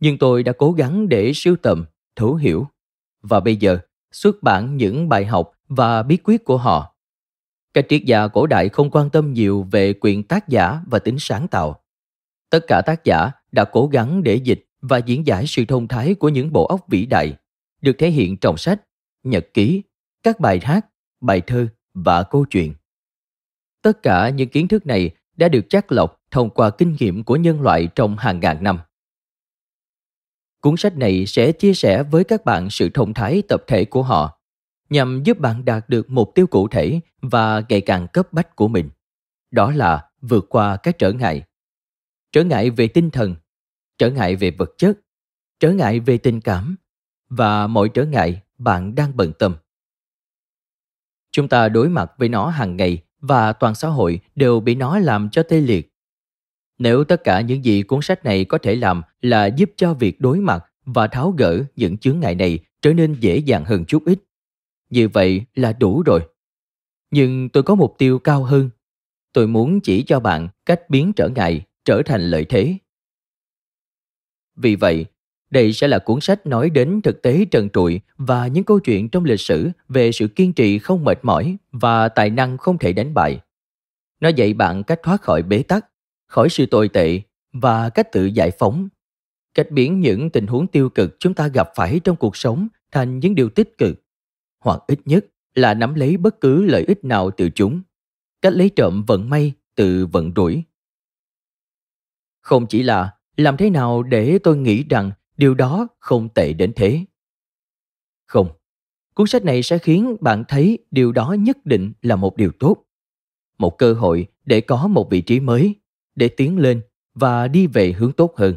Nhưng 0.00 0.18
tôi 0.18 0.42
đã 0.42 0.52
cố 0.58 0.72
gắng 0.72 1.08
để 1.08 1.32
sưu 1.32 1.56
tầm, 1.56 1.84
thấu 2.16 2.34
hiểu 2.34 2.66
và 3.20 3.40
bây 3.40 3.56
giờ 3.56 3.78
xuất 4.12 4.42
bản 4.42 4.76
những 4.76 5.08
bài 5.08 5.26
học 5.26 5.52
và 5.68 6.02
bí 6.02 6.16
quyết 6.24 6.44
của 6.44 6.56
họ. 6.56 6.96
Các 7.74 7.86
triết 7.88 8.02
gia 8.04 8.28
cổ 8.28 8.46
đại 8.46 8.68
không 8.68 8.90
quan 8.90 9.10
tâm 9.10 9.32
nhiều 9.32 9.68
về 9.70 9.92
quyền 10.00 10.22
tác 10.22 10.48
giả 10.48 10.80
và 10.86 10.98
tính 10.98 11.16
sáng 11.18 11.48
tạo. 11.48 11.82
Tất 12.50 12.60
cả 12.66 12.82
tác 12.86 13.04
giả 13.04 13.30
đã 13.52 13.64
cố 13.64 13.86
gắng 13.86 14.22
để 14.22 14.34
dịch 14.34 14.66
và 14.80 14.98
diễn 14.98 15.26
giải 15.26 15.46
sự 15.46 15.64
thông 15.64 15.88
thái 15.88 16.14
của 16.14 16.28
những 16.28 16.52
bộ 16.52 16.66
óc 16.66 16.80
vĩ 16.88 17.06
đại, 17.06 17.36
được 17.80 17.96
thể 17.98 18.10
hiện 18.10 18.36
trong 18.36 18.56
sách, 18.56 18.82
nhật 19.22 19.46
ký, 19.54 19.82
các 20.22 20.40
bài 20.40 20.60
hát, 20.62 20.86
bài 21.20 21.40
thơ 21.40 21.66
và 21.94 22.22
câu 22.22 22.44
chuyện. 22.50 22.74
Tất 23.82 24.02
cả 24.02 24.28
những 24.28 24.48
kiến 24.48 24.68
thức 24.68 24.86
này 24.86 25.10
đã 25.36 25.48
được 25.48 25.66
chắc 25.68 25.92
lọc 25.92 26.22
thông 26.30 26.50
qua 26.50 26.70
kinh 26.70 26.96
nghiệm 27.00 27.24
của 27.24 27.36
nhân 27.36 27.60
loại 27.60 27.88
trong 27.94 28.16
hàng 28.16 28.40
ngàn 28.40 28.62
năm. 28.62 28.78
Cuốn 30.60 30.76
sách 30.76 30.96
này 30.96 31.26
sẽ 31.26 31.52
chia 31.52 31.74
sẻ 31.74 32.02
với 32.02 32.24
các 32.24 32.44
bạn 32.44 32.70
sự 32.70 32.90
thông 32.94 33.14
thái 33.14 33.42
tập 33.48 33.64
thể 33.66 33.84
của 33.84 34.02
họ, 34.02 34.40
nhằm 34.90 35.22
giúp 35.22 35.38
bạn 35.38 35.64
đạt 35.64 35.88
được 35.88 36.10
mục 36.10 36.32
tiêu 36.34 36.46
cụ 36.46 36.68
thể 36.68 37.00
và 37.22 37.62
ngày 37.68 37.80
càng 37.80 38.06
cấp 38.12 38.32
bách 38.32 38.56
của 38.56 38.68
mình. 38.68 38.90
Đó 39.50 39.72
là 39.72 40.10
vượt 40.20 40.46
qua 40.48 40.76
các 40.76 40.98
trở 40.98 41.12
ngại. 41.12 41.42
Trở 42.32 42.44
ngại 42.44 42.70
về 42.70 42.88
tinh 42.88 43.10
thần, 43.10 43.34
trở 43.98 44.10
ngại 44.10 44.36
về 44.36 44.50
vật 44.50 44.70
chất, 44.78 44.98
trở 45.60 45.72
ngại 45.72 46.00
về 46.00 46.18
tình 46.18 46.40
cảm 46.40 46.76
và 47.28 47.66
mọi 47.66 47.88
trở 47.94 48.04
ngại 48.04 48.42
bạn 48.58 48.94
đang 48.94 49.16
bận 49.16 49.32
tâm. 49.38 49.56
Chúng 51.30 51.48
ta 51.48 51.68
đối 51.68 51.88
mặt 51.88 52.12
với 52.18 52.28
nó 52.28 52.48
hàng 52.48 52.76
ngày 52.76 53.02
và 53.22 53.52
toàn 53.52 53.74
xã 53.74 53.88
hội 53.88 54.20
đều 54.34 54.60
bị 54.60 54.74
nó 54.74 54.98
làm 54.98 55.28
cho 55.32 55.42
tê 55.42 55.60
liệt. 55.60 55.92
Nếu 56.78 57.04
tất 57.04 57.24
cả 57.24 57.40
những 57.40 57.64
gì 57.64 57.82
cuốn 57.82 58.02
sách 58.02 58.24
này 58.24 58.44
có 58.44 58.58
thể 58.58 58.74
làm 58.74 59.02
là 59.20 59.46
giúp 59.46 59.70
cho 59.76 59.94
việc 59.94 60.20
đối 60.20 60.38
mặt 60.38 60.64
và 60.84 61.06
tháo 61.06 61.30
gỡ 61.30 61.64
những 61.76 61.98
chướng 61.98 62.20
ngại 62.20 62.34
này 62.34 62.58
trở 62.82 62.92
nên 62.92 63.14
dễ 63.20 63.36
dàng 63.36 63.64
hơn 63.64 63.84
chút 63.84 64.04
ít, 64.04 64.18
như 64.90 65.08
vậy 65.08 65.42
là 65.54 65.72
đủ 65.72 66.02
rồi. 66.02 66.20
Nhưng 67.10 67.48
tôi 67.48 67.62
có 67.62 67.74
mục 67.74 67.94
tiêu 67.98 68.18
cao 68.18 68.44
hơn. 68.44 68.70
Tôi 69.32 69.46
muốn 69.46 69.80
chỉ 69.80 70.02
cho 70.02 70.20
bạn 70.20 70.48
cách 70.66 70.90
biến 70.90 71.12
trở 71.16 71.28
ngại 71.28 71.62
trở 71.84 72.02
thành 72.06 72.20
lợi 72.20 72.44
thế. 72.44 72.74
Vì 74.56 74.76
vậy, 74.76 75.06
đây 75.52 75.72
sẽ 75.72 75.88
là 75.88 75.98
cuốn 75.98 76.20
sách 76.20 76.46
nói 76.46 76.70
đến 76.70 77.00
thực 77.02 77.22
tế 77.22 77.44
trần 77.50 77.68
trụi 77.70 78.00
và 78.16 78.46
những 78.46 78.64
câu 78.64 78.78
chuyện 78.78 79.08
trong 79.08 79.24
lịch 79.24 79.40
sử 79.40 79.70
về 79.88 80.12
sự 80.12 80.28
kiên 80.28 80.52
trì 80.52 80.78
không 80.78 81.04
mệt 81.04 81.18
mỏi 81.22 81.56
và 81.72 82.08
tài 82.08 82.30
năng 82.30 82.58
không 82.58 82.78
thể 82.78 82.92
đánh 82.92 83.14
bại. 83.14 83.40
Nó 84.20 84.28
dạy 84.28 84.54
bạn 84.54 84.82
cách 84.84 85.00
thoát 85.02 85.22
khỏi 85.22 85.42
bế 85.42 85.62
tắc, 85.62 85.86
khỏi 86.26 86.48
sự 86.48 86.66
tồi 86.66 86.88
tệ 86.88 87.20
và 87.52 87.90
cách 87.90 88.12
tự 88.12 88.24
giải 88.24 88.50
phóng. 88.58 88.88
Cách 89.54 89.70
biến 89.70 90.00
những 90.00 90.30
tình 90.30 90.46
huống 90.46 90.66
tiêu 90.66 90.88
cực 90.88 91.16
chúng 91.18 91.34
ta 91.34 91.48
gặp 91.48 91.68
phải 91.76 92.00
trong 92.04 92.16
cuộc 92.16 92.36
sống 92.36 92.68
thành 92.90 93.18
những 93.18 93.34
điều 93.34 93.48
tích 93.48 93.78
cực, 93.78 94.02
hoặc 94.60 94.80
ít 94.86 95.00
nhất 95.04 95.26
là 95.54 95.74
nắm 95.74 95.94
lấy 95.94 96.16
bất 96.16 96.40
cứ 96.40 96.64
lợi 96.64 96.84
ích 96.84 97.04
nào 97.04 97.30
từ 97.30 97.50
chúng. 97.50 97.82
Cách 98.42 98.52
lấy 98.52 98.68
trộm 98.68 99.04
vận 99.06 99.30
may 99.30 99.52
từ 99.74 100.06
vận 100.06 100.32
rủi. 100.36 100.62
Không 102.40 102.66
chỉ 102.66 102.82
là 102.82 103.10
làm 103.36 103.56
thế 103.56 103.70
nào 103.70 104.02
để 104.02 104.38
tôi 104.42 104.56
nghĩ 104.56 104.84
rằng 104.90 105.10
điều 105.36 105.54
đó 105.54 105.88
không 105.98 106.28
tệ 106.28 106.52
đến 106.52 106.72
thế. 106.76 107.04
Không, 108.26 108.48
cuốn 109.14 109.26
sách 109.26 109.44
này 109.44 109.62
sẽ 109.62 109.78
khiến 109.78 110.16
bạn 110.20 110.44
thấy 110.48 110.78
điều 110.90 111.12
đó 111.12 111.36
nhất 111.38 111.66
định 111.66 111.92
là 112.02 112.16
một 112.16 112.36
điều 112.36 112.52
tốt. 112.58 112.84
Một 113.58 113.78
cơ 113.78 113.92
hội 113.92 114.26
để 114.44 114.60
có 114.60 114.86
một 114.86 115.10
vị 115.10 115.20
trí 115.20 115.40
mới, 115.40 115.74
để 116.14 116.28
tiến 116.28 116.58
lên 116.58 116.82
và 117.14 117.48
đi 117.48 117.66
về 117.66 117.92
hướng 117.92 118.12
tốt 118.12 118.36
hơn. 118.36 118.56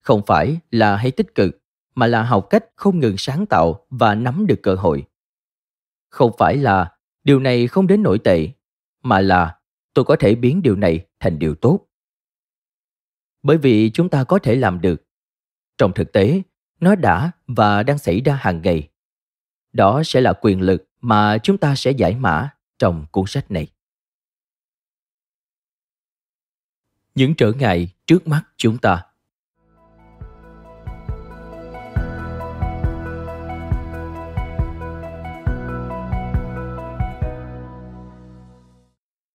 Không 0.00 0.22
phải 0.26 0.58
là 0.70 0.96
hãy 0.96 1.10
tích 1.10 1.34
cực, 1.34 1.62
mà 1.94 2.06
là 2.06 2.22
học 2.22 2.46
cách 2.50 2.64
không 2.76 3.00
ngừng 3.00 3.16
sáng 3.18 3.46
tạo 3.46 3.86
và 3.90 4.14
nắm 4.14 4.46
được 4.46 4.60
cơ 4.62 4.74
hội. 4.74 5.04
Không 6.08 6.32
phải 6.38 6.56
là, 6.56 6.92
điều 7.24 7.40
này 7.40 7.66
không 7.66 7.86
đến 7.86 8.02
nổi 8.02 8.18
tệ 8.18 8.48
mà 9.02 9.20
là, 9.20 9.58
tôi 9.94 10.04
có 10.04 10.16
thể 10.16 10.34
biến 10.34 10.62
điều 10.62 10.76
này 10.76 11.06
thành 11.20 11.38
điều 11.38 11.54
tốt 11.54 11.86
bởi 13.42 13.58
vì 13.58 13.90
chúng 13.90 14.08
ta 14.08 14.24
có 14.24 14.38
thể 14.38 14.54
làm 14.54 14.80
được 14.80 15.02
trong 15.80 15.92
thực 15.92 16.12
tế, 16.12 16.42
nó 16.80 16.94
đã 16.94 17.30
và 17.46 17.82
đang 17.82 17.98
xảy 17.98 18.20
ra 18.20 18.38
hàng 18.40 18.62
ngày. 18.62 18.88
Đó 19.72 20.02
sẽ 20.04 20.20
là 20.20 20.32
quyền 20.40 20.60
lực 20.60 20.88
mà 21.00 21.38
chúng 21.38 21.58
ta 21.58 21.74
sẽ 21.74 21.90
giải 21.90 22.16
mã 22.16 22.48
trong 22.78 23.06
cuốn 23.10 23.24
sách 23.26 23.50
này. 23.50 23.66
Những 27.14 27.34
trở 27.34 27.52
ngại 27.52 27.88
trước 28.06 28.26
mắt 28.28 28.42
chúng 28.56 28.78
ta. 28.78 29.02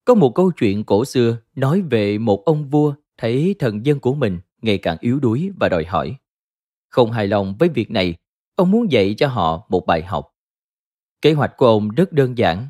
Có 0.06 0.16
một 0.16 0.32
câu 0.36 0.52
chuyện 0.52 0.84
cổ 0.84 1.06
xưa 1.06 1.38
nói 1.56 1.82
về 1.82 2.18
một 2.18 2.46
ông 2.46 2.70
vua 2.70 2.94
thấy 3.18 3.56
thần 3.60 3.86
dân 3.86 4.00
của 4.00 4.14
mình 4.14 4.40
ngày 4.62 4.78
càng 4.78 4.98
yếu 5.00 5.20
đuối 5.20 5.52
và 5.60 5.70
đòi 5.70 5.86
hỏi. 5.86 6.18
Không 6.96 7.12
hài 7.12 7.28
lòng 7.28 7.56
với 7.60 7.70
việc 7.70 7.92
này, 7.92 8.16
ông 8.56 8.72
muốn 8.72 8.92
dạy 8.92 9.16
cho 9.18 9.28
họ 9.28 9.66
một 9.70 9.86
bài 9.86 10.04
học. 10.04 10.36
Kế 11.22 11.34
hoạch 11.34 11.58
của 11.58 11.66
ông 11.66 11.90
rất 11.90 12.12
đơn 12.12 12.38
giản. 12.38 12.68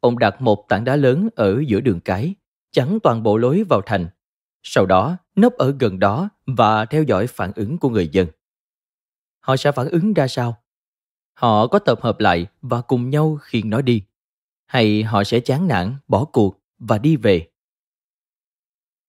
Ông 0.00 0.18
đặt 0.18 0.40
một 0.40 0.66
tảng 0.68 0.84
đá 0.84 0.96
lớn 0.96 1.28
ở 1.36 1.62
giữa 1.66 1.80
đường 1.80 2.00
cái, 2.00 2.34
chắn 2.70 2.98
toàn 3.02 3.22
bộ 3.22 3.36
lối 3.36 3.64
vào 3.68 3.80
thành. 3.86 4.08
Sau 4.62 4.86
đó, 4.86 5.16
nấp 5.36 5.52
ở 5.52 5.76
gần 5.78 5.98
đó 5.98 6.28
và 6.46 6.84
theo 6.84 7.02
dõi 7.02 7.26
phản 7.26 7.52
ứng 7.56 7.78
của 7.78 7.88
người 7.88 8.08
dân. 8.12 8.28
Họ 9.40 9.56
sẽ 9.56 9.72
phản 9.72 9.88
ứng 9.88 10.14
ra 10.14 10.28
sao? 10.28 10.56
Họ 11.34 11.66
có 11.66 11.78
tập 11.78 12.00
hợp 12.02 12.20
lại 12.20 12.46
và 12.62 12.80
cùng 12.80 13.10
nhau 13.10 13.38
khiêng 13.42 13.70
nó 13.70 13.80
đi. 13.80 14.02
Hay 14.66 15.02
họ 15.02 15.24
sẽ 15.24 15.40
chán 15.40 15.68
nản, 15.68 15.96
bỏ 16.08 16.24
cuộc 16.24 16.62
và 16.78 16.98
đi 16.98 17.16
về. 17.16 17.48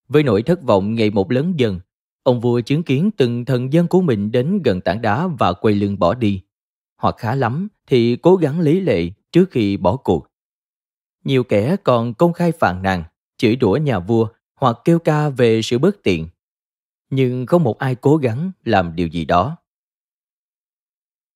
Với 0.08 0.24
nỗi 0.24 0.44
thất 0.44 0.64
vọng 0.64 0.96
ngày 0.96 1.10
một 1.10 1.32
lớn 1.32 1.54
dần, 1.58 1.80
Ông 2.24 2.40
vua 2.40 2.62
chứng 2.62 2.84
kiến 2.84 3.12
từng 3.18 3.46
thần 3.46 3.74
dân 3.74 3.88
của 3.88 4.02
mình 4.02 4.32
đến 4.32 4.62
gần 4.64 4.82
tảng 4.82 5.02
đá 5.02 5.28
và 5.28 5.54
quay 5.54 5.76
lưng 5.76 6.00
bỏ 6.00 6.14
đi. 6.14 6.42
Hoặc 6.98 7.16
khá 7.18 7.36
lắm 7.36 7.68
thì 7.88 8.16
cố 8.16 8.36
gắng 8.36 8.60
lý 8.60 8.80
lệ 8.80 9.10
trước 9.32 9.52
khi 9.52 9.78
bỏ 9.78 9.98
cuộc. 9.98 10.28
Nhiều 11.24 11.44
kẻ 11.44 11.76
còn 11.84 12.14
công 12.14 12.34
khai 12.34 12.52
phàn 12.52 12.82
nàn, 12.82 13.04
chửi 13.38 13.56
đũa 13.56 13.76
nhà 13.76 14.00
vua 14.00 14.28
hoặc 14.56 14.78
kêu 14.84 15.00
ca 15.00 15.30
về 15.30 15.62
sự 15.62 15.80
bất 15.80 16.04
tiện. 16.04 16.28
Nhưng 17.10 17.46
không 17.46 17.64
một 17.64 17.78
ai 17.78 17.96
cố 17.96 18.18
gắng 18.18 18.52
làm 18.64 18.96
điều 18.96 19.08
gì 19.08 19.26
đó. 19.26 19.58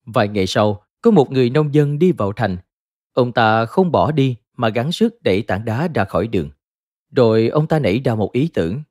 Vài 0.05 0.27
ngày 0.27 0.47
sau, 0.47 0.83
có 1.01 1.11
một 1.11 1.31
người 1.31 1.49
nông 1.49 1.73
dân 1.73 1.99
đi 1.99 2.11
vào 2.11 2.33
thành. 2.33 2.57
Ông 3.13 3.31
ta 3.31 3.65
không 3.65 3.91
bỏ 3.91 4.11
đi 4.11 4.35
mà 4.57 4.69
gắng 4.69 4.91
sức 4.91 5.21
đẩy 5.21 5.41
tảng 5.41 5.65
đá 5.65 5.87
ra 5.95 6.05
khỏi 6.05 6.27
đường. 6.27 6.49
Rồi 7.11 7.47
ông 7.47 7.67
ta 7.67 7.79
nảy 7.79 8.01
ra 8.05 8.15
một 8.15 8.31
ý 8.31 8.49
tưởng 8.53 8.81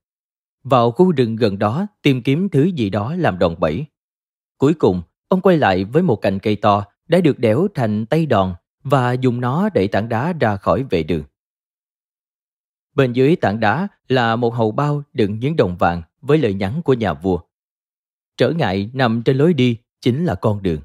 vào 0.65 0.91
khu 0.91 1.13
rừng 1.13 1.37
gần 1.37 1.59
đó 1.59 1.87
tìm 2.03 2.23
kiếm 2.23 2.49
thứ 2.49 2.65
gì 2.65 2.91
đó 2.91 3.15
làm 3.19 3.39
đòn 3.39 3.55
bẩy. 3.59 3.87
Cuối 4.59 4.75
cùng, 4.75 5.03
ông 5.29 5.41
quay 5.41 5.57
lại 5.57 5.85
với 5.85 6.03
một 6.03 6.17
cành 6.17 6.39
cây 6.39 6.57
to 6.57 6.85
đã 7.09 7.21
được 7.21 7.39
đẽo 7.39 7.67
thành 7.75 8.07
tay 8.07 8.27
đòn 8.27 8.55
và 8.85 9.13
dùng 9.13 9.41
nó 9.41 9.69
đẩy 9.75 9.89
tảng 9.89 10.09
đá 10.09 10.33
ra 10.33 10.57
khỏi 10.57 10.83
vệ 10.91 11.03
đường. 11.03 11.25
Bên 12.95 13.13
dưới 13.13 13.37
tảng 13.37 13.61
đá 13.61 13.89
là 14.09 14.37
một 14.37 14.55
hầu 14.55 14.73
bao 14.73 15.03
đựng 15.13 15.39
những 15.39 15.57
đồng 15.57 15.77
vàng 15.77 16.03
với 16.21 16.39
lời 16.39 16.55
nhắn 16.55 16.83
của 16.85 16.95
nhà 16.95 17.15
vua. 17.15 17.41
Trở 18.37 18.51
ngại 18.51 18.91
nằm 18.93 19.23
trên 19.23 19.37
lối 19.37 19.55
đi 19.55 19.79
chính 20.01 20.25
là 20.25 20.35
con 20.35 20.63
đường. 20.63 20.81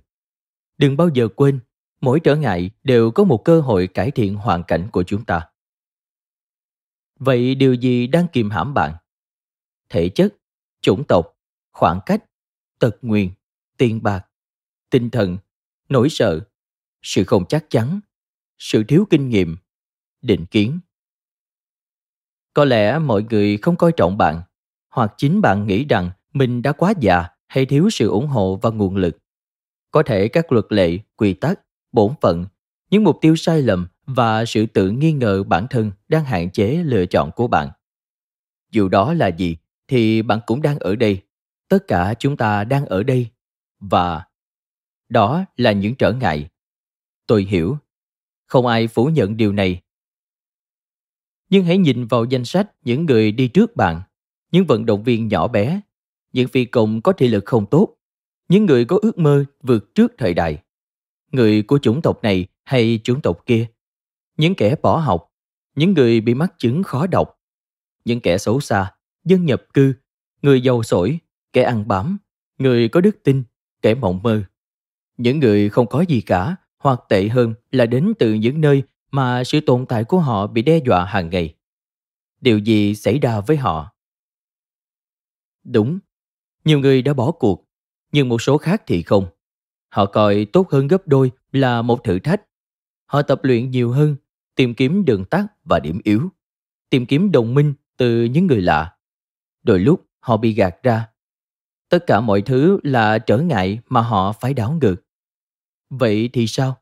đừng 0.77 0.97
bao 0.97 1.09
giờ 1.13 1.27
quên 1.27 1.59
mỗi 2.01 2.19
trở 2.19 2.35
ngại 2.35 2.71
đều 2.83 3.11
có 3.11 3.23
một 3.23 3.45
cơ 3.45 3.61
hội 3.61 3.87
cải 3.87 4.11
thiện 4.11 4.35
hoàn 4.35 4.63
cảnh 4.63 4.87
của 4.91 5.03
chúng 5.03 5.25
ta 5.25 5.49
vậy 7.19 7.55
điều 7.55 7.73
gì 7.73 8.07
đang 8.07 8.27
kìm 8.27 8.49
hãm 8.49 8.73
bạn 8.73 8.93
thể 9.89 10.09
chất, 10.09 10.35
chủng 10.81 11.03
tộc, 11.03 11.37
khoảng 11.71 11.99
cách, 12.05 12.23
tật 12.79 12.97
nguyền, 13.01 13.29
tiền 13.77 14.03
bạc, 14.03 14.25
tinh 14.89 15.09
thần, 15.09 15.37
nỗi 15.89 16.09
sợ, 16.09 16.39
sự 17.01 17.23
không 17.23 17.45
chắc 17.49 17.65
chắn, 17.69 17.99
sự 18.57 18.83
thiếu 18.83 19.07
kinh 19.09 19.29
nghiệm, 19.29 19.57
định 20.21 20.45
kiến. 20.45 20.79
Có 22.53 22.65
lẽ 22.65 22.99
mọi 22.99 23.25
người 23.29 23.57
không 23.57 23.75
coi 23.75 23.91
trọng 23.91 24.17
bạn, 24.17 24.41
hoặc 24.89 25.13
chính 25.17 25.41
bạn 25.41 25.67
nghĩ 25.67 25.85
rằng 25.85 26.11
mình 26.33 26.61
đã 26.61 26.71
quá 26.71 26.93
già 26.99 27.27
hay 27.47 27.65
thiếu 27.65 27.89
sự 27.89 28.09
ủng 28.09 28.27
hộ 28.27 28.55
và 28.55 28.69
nguồn 28.69 28.95
lực. 28.95 29.17
Có 29.91 30.03
thể 30.03 30.27
các 30.27 30.51
luật 30.51 30.65
lệ, 30.69 30.99
quy 31.15 31.33
tắc, 31.33 31.59
bổn 31.91 32.13
phận, 32.21 32.45
những 32.89 33.03
mục 33.03 33.17
tiêu 33.21 33.35
sai 33.35 33.61
lầm 33.61 33.87
và 34.05 34.45
sự 34.45 34.65
tự 34.65 34.89
nghi 34.89 35.11
ngờ 35.11 35.43
bản 35.43 35.67
thân 35.69 35.91
đang 36.07 36.23
hạn 36.25 36.51
chế 36.51 36.83
lựa 36.83 37.05
chọn 37.05 37.31
của 37.35 37.47
bạn. 37.47 37.69
Dù 38.71 38.89
đó 38.89 39.13
là 39.13 39.27
gì 39.27 39.57
thì 39.89 40.21
bạn 40.21 40.39
cũng 40.45 40.61
đang 40.61 40.79
ở 40.79 40.95
đây. 40.95 41.21
Tất 41.67 41.87
cả 41.87 42.13
chúng 42.19 42.37
ta 42.37 42.63
đang 42.63 42.85
ở 42.85 43.03
đây. 43.03 43.27
Và 43.79 44.25
đó 45.09 45.45
là 45.57 45.71
những 45.71 45.95
trở 45.95 46.13
ngại. 46.13 46.49
Tôi 47.27 47.43
hiểu. 47.43 47.77
Không 48.45 48.65
ai 48.65 48.87
phủ 48.87 49.05
nhận 49.05 49.37
điều 49.37 49.51
này. 49.51 49.81
Nhưng 51.49 51.65
hãy 51.65 51.77
nhìn 51.77 52.07
vào 52.07 52.25
danh 52.25 52.45
sách 52.45 52.71
những 52.81 53.05
người 53.05 53.31
đi 53.31 53.47
trước 53.47 53.75
bạn, 53.75 54.01
những 54.51 54.65
vận 54.65 54.85
động 54.85 55.03
viên 55.03 55.27
nhỏ 55.27 55.47
bé, 55.47 55.81
những 56.33 56.47
phi 56.47 56.65
công 56.65 57.01
có 57.01 57.11
thị 57.11 57.27
lực 57.27 57.45
không 57.45 57.65
tốt, 57.65 57.95
những 58.49 58.65
người 58.65 58.85
có 58.85 58.99
ước 59.01 59.17
mơ 59.17 59.45
vượt 59.61 59.95
trước 59.95 60.11
thời 60.17 60.33
đại. 60.33 60.63
Người 61.31 61.61
của 61.61 61.79
chủng 61.79 62.01
tộc 62.01 62.23
này 62.23 62.47
hay 62.63 62.99
chủng 63.03 63.21
tộc 63.21 63.45
kia? 63.45 63.67
Những 64.37 64.55
kẻ 64.55 64.75
bỏ 64.81 64.97
học, 64.97 65.33
những 65.75 65.93
người 65.93 66.21
bị 66.21 66.33
mắc 66.33 66.53
chứng 66.57 66.83
khó 66.83 67.07
đọc, 67.07 67.39
những 68.05 68.19
kẻ 68.19 68.37
xấu 68.37 68.59
xa 68.59 68.93
dân 69.25 69.45
nhập 69.45 69.63
cư, 69.73 69.93
người 70.41 70.61
giàu 70.61 70.83
sổi, 70.83 71.19
kẻ 71.53 71.63
ăn 71.63 71.87
bám, 71.87 72.17
người 72.57 72.89
có 72.89 73.01
đức 73.01 73.23
tin, 73.23 73.43
kẻ 73.81 73.95
mộng 73.95 74.19
mơ. 74.23 74.43
Những 75.17 75.39
người 75.39 75.69
không 75.69 75.87
có 75.87 76.01
gì 76.01 76.21
cả, 76.21 76.55
hoặc 76.79 76.99
tệ 77.09 77.27
hơn 77.27 77.53
là 77.71 77.85
đến 77.85 78.13
từ 78.19 78.33
những 78.33 78.61
nơi 78.61 78.83
mà 79.11 79.43
sự 79.43 79.59
tồn 79.59 79.85
tại 79.85 80.03
của 80.03 80.19
họ 80.19 80.47
bị 80.47 80.61
đe 80.61 80.79
dọa 80.85 81.05
hàng 81.05 81.29
ngày. 81.29 81.55
Điều 82.41 82.59
gì 82.59 82.95
xảy 82.95 83.19
ra 83.19 83.39
với 83.39 83.57
họ? 83.57 83.93
Đúng, 85.63 85.99
nhiều 86.65 86.79
người 86.79 87.01
đã 87.01 87.13
bỏ 87.13 87.31
cuộc, 87.31 87.69
nhưng 88.11 88.29
một 88.29 88.41
số 88.41 88.57
khác 88.57 88.83
thì 88.87 89.03
không. 89.03 89.27
Họ 89.89 90.05
coi 90.05 90.45
tốt 90.45 90.69
hơn 90.69 90.87
gấp 90.87 91.07
đôi 91.07 91.31
là 91.51 91.81
một 91.81 92.03
thử 92.03 92.19
thách. 92.19 92.41
Họ 93.05 93.21
tập 93.21 93.39
luyện 93.43 93.71
nhiều 93.71 93.91
hơn, 93.91 94.15
tìm 94.55 94.73
kiếm 94.73 95.05
đường 95.05 95.25
tắt 95.25 95.45
và 95.63 95.79
điểm 95.79 95.99
yếu, 96.03 96.29
tìm 96.89 97.05
kiếm 97.05 97.31
đồng 97.31 97.53
minh 97.53 97.73
từ 97.97 98.23
những 98.23 98.47
người 98.47 98.61
lạ 98.61 98.95
đôi 99.63 99.79
lúc, 99.79 100.05
họ 100.19 100.37
bị 100.37 100.53
gạt 100.53 100.75
ra. 100.83 101.09
Tất 101.89 101.99
cả 102.07 102.21
mọi 102.21 102.41
thứ 102.41 102.79
là 102.83 103.19
trở 103.19 103.37
ngại 103.37 103.79
mà 103.89 104.01
họ 104.01 104.31
phải 104.31 104.53
đảo 104.53 104.77
ngược. 104.81 104.95
Vậy 105.89 106.29
thì 106.33 106.47
sao? 106.47 106.77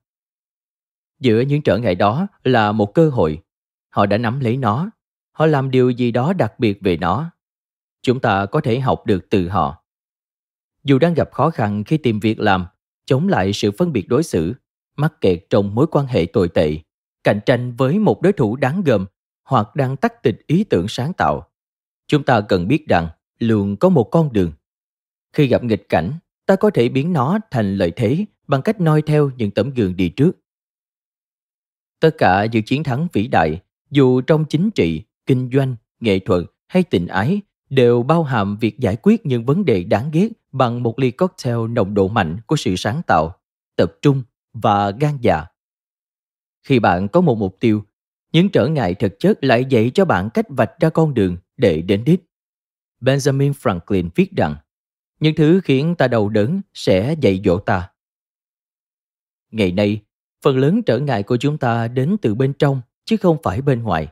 Giữa 1.20 1.42
những 1.42 1.62
trở 1.62 1.78
ngại 1.78 1.96
đó 1.96 2.28
là 2.44 2.72
một 2.72 2.94
cơ 2.94 3.10
hội. 3.10 3.42
Họ 3.90 4.06
đã 4.06 4.18
nắm 4.18 4.40
lấy 4.40 4.58
nó. 4.58 4.90
Họ 5.32 5.46
làm 5.46 5.72
điều 5.72 5.90
gì 5.90 6.12
đó 6.12 6.34
đặc 6.34 6.60
biệt 6.60 6.80
về 6.82 6.98
nó. 6.98 7.32
Chúng 8.02 8.20
ta 8.20 8.46
có 8.46 8.62
thể 8.62 8.80
học 8.80 9.06
được 9.06 9.30
từ 9.30 9.48
họ. 9.48 9.84
Dù 10.84 11.00
đang 11.00 11.14
gặp 11.14 11.32
khó 11.32 11.50
khăn 11.50 11.84
khi 11.84 11.98
tìm 11.98 12.20
việc 12.20 12.40
làm, 12.40 12.66
chống 13.06 13.28
lại 13.28 13.54
sự 13.54 13.72
phân 13.72 13.94
biệt 13.94 14.08
đối 14.08 14.24
xử, 14.24 14.54
mắc 14.98 15.22
kẹt 15.22 15.46
trong 15.50 15.76
mối 15.76 15.88
quan 15.92 16.06
hệ 16.08 16.26
tồi 16.26 16.50
tệ, 16.50 16.78
cạnh 17.24 17.40
tranh 17.46 17.76
với 17.76 18.00
một 18.00 18.22
đối 18.22 18.34
thủ 18.34 18.56
đáng 18.56 18.84
gờm 18.84 19.06
hoặc 19.44 19.76
đang 19.76 19.98
tắt 19.98 20.24
tịch 20.24 20.48
ý 20.48 20.64
tưởng 20.64 20.86
sáng 20.88 21.14
tạo 21.14 21.50
chúng 22.08 22.24
ta 22.24 22.42
cần 22.42 22.68
biết 22.68 22.88
rằng 22.88 23.08
luôn 23.40 23.78
có 23.78 23.90
một 23.90 24.04
con 24.04 24.34
đường. 24.34 24.52
Khi 25.34 25.48
gặp 25.48 25.64
nghịch 25.64 25.90
cảnh, 25.90 26.12
ta 26.46 26.56
có 26.56 26.70
thể 26.70 26.90
biến 26.90 27.14
nó 27.14 27.40
thành 27.52 27.78
lợi 27.78 27.92
thế 27.96 28.26
bằng 28.48 28.62
cách 28.62 28.82
noi 28.82 29.02
theo 29.02 29.32
những 29.38 29.52
tấm 29.52 29.74
gương 29.74 29.96
đi 29.96 30.10
trước. 30.10 30.32
Tất 32.00 32.16
cả 32.18 32.46
những 32.46 32.64
chiến 32.64 32.84
thắng 32.84 33.08
vĩ 33.14 33.28
đại, 33.28 33.62
dù 33.90 34.22
trong 34.22 34.46
chính 34.46 34.72
trị, 34.72 35.04
kinh 35.26 35.50
doanh, 35.54 35.76
nghệ 36.00 36.20
thuật 36.20 36.44
hay 36.68 36.84
tình 36.84 37.08
ái, 37.08 37.42
đều 37.70 38.04
bao 38.04 38.24
hàm 38.24 38.58
việc 38.58 38.80
giải 38.80 38.98
quyết 39.02 39.26
những 39.26 39.46
vấn 39.46 39.66
đề 39.66 39.84
đáng 39.84 40.10
ghét 40.14 40.30
bằng 40.52 40.84
một 40.84 41.00
ly 41.00 41.12
cocktail 41.12 41.58
nồng 41.70 41.94
độ 41.94 42.08
mạnh 42.08 42.38
của 42.46 42.56
sự 42.56 42.76
sáng 42.76 43.02
tạo, 43.08 43.36
tập 43.76 43.94
trung 44.02 44.24
và 44.54 44.92
gan 44.92 45.18
dạ. 45.22 45.46
Khi 46.64 46.80
bạn 46.80 47.08
có 47.08 47.22
một 47.22 47.38
mục 47.38 47.58
tiêu, 47.60 47.84
những 48.32 48.50
trở 48.50 48.68
ngại 48.68 48.94
thực 48.94 49.20
chất 49.20 49.44
lại 49.44 49.66
dạy 49.66 49.92
cho 49.94 50.06
bạn 50.06 50.30
cách 50.34 50.46
vạch 50.50 50.72
ra 50.80 50.90
con 50.90 51.14
đường 51.14 51.38
để 51.58 51.82
đến 51.82 52.04
đích. 52.04 52.20
Benjamin 53.02 53.52
franklin 53.52 54.10
viết 54.16 54.32
rằng, 54.36 54.56
những 55.20 55.36
thứ 55.36 55.62
khiến 55.64 55.96
ta 55.98 56.08
đau 56.08 56.30
đớn 56.30 56.62
sẽ 56.74 57.16
dạy 57.22 57.42
dỗ 57.46 57.60
ta. 57.60 57.90
Ngày 59.52 59.72
nay, 59.72 60.02
phần 60.42 60.58
lớn 60.58 60.82
trở 60.86 61.00
ngại 61.00 61.24
của 61.24 61.38
chúng 61.38 61.58
ta 61.58 61.88
đến 61.88 62.18
từ 62.22 62.36
bên 62.36 62.54
trong, 62.54 62.82
chứ 63.06 63.18
không 63.18 63.38
phải 63.44 63.62
bên 63.62 63.84
ngoài. 63.84 64.08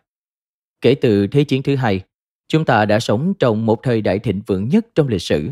Kể 0.82 0.96
từ 0.96 1.28
thế 1.28 1.44
chiến 1.44 1.64
thứ 1.64 1.76
hai, 1.76 2.02
chúng 2.48 2.66
ta 2.66 2.86
đã 2.86 3.00
sống 3.00 3.34
trong 3.40 3.66
một 3.66 3.80
thời 3.84 4.02
đại 4.02 4.20
thịnh 4.20 4.42
vượng 4.48 4.70
nhất 4.70 4.88
trong 4.96 5.08
lịch 5.08 5.22
sử. 5.22 5.50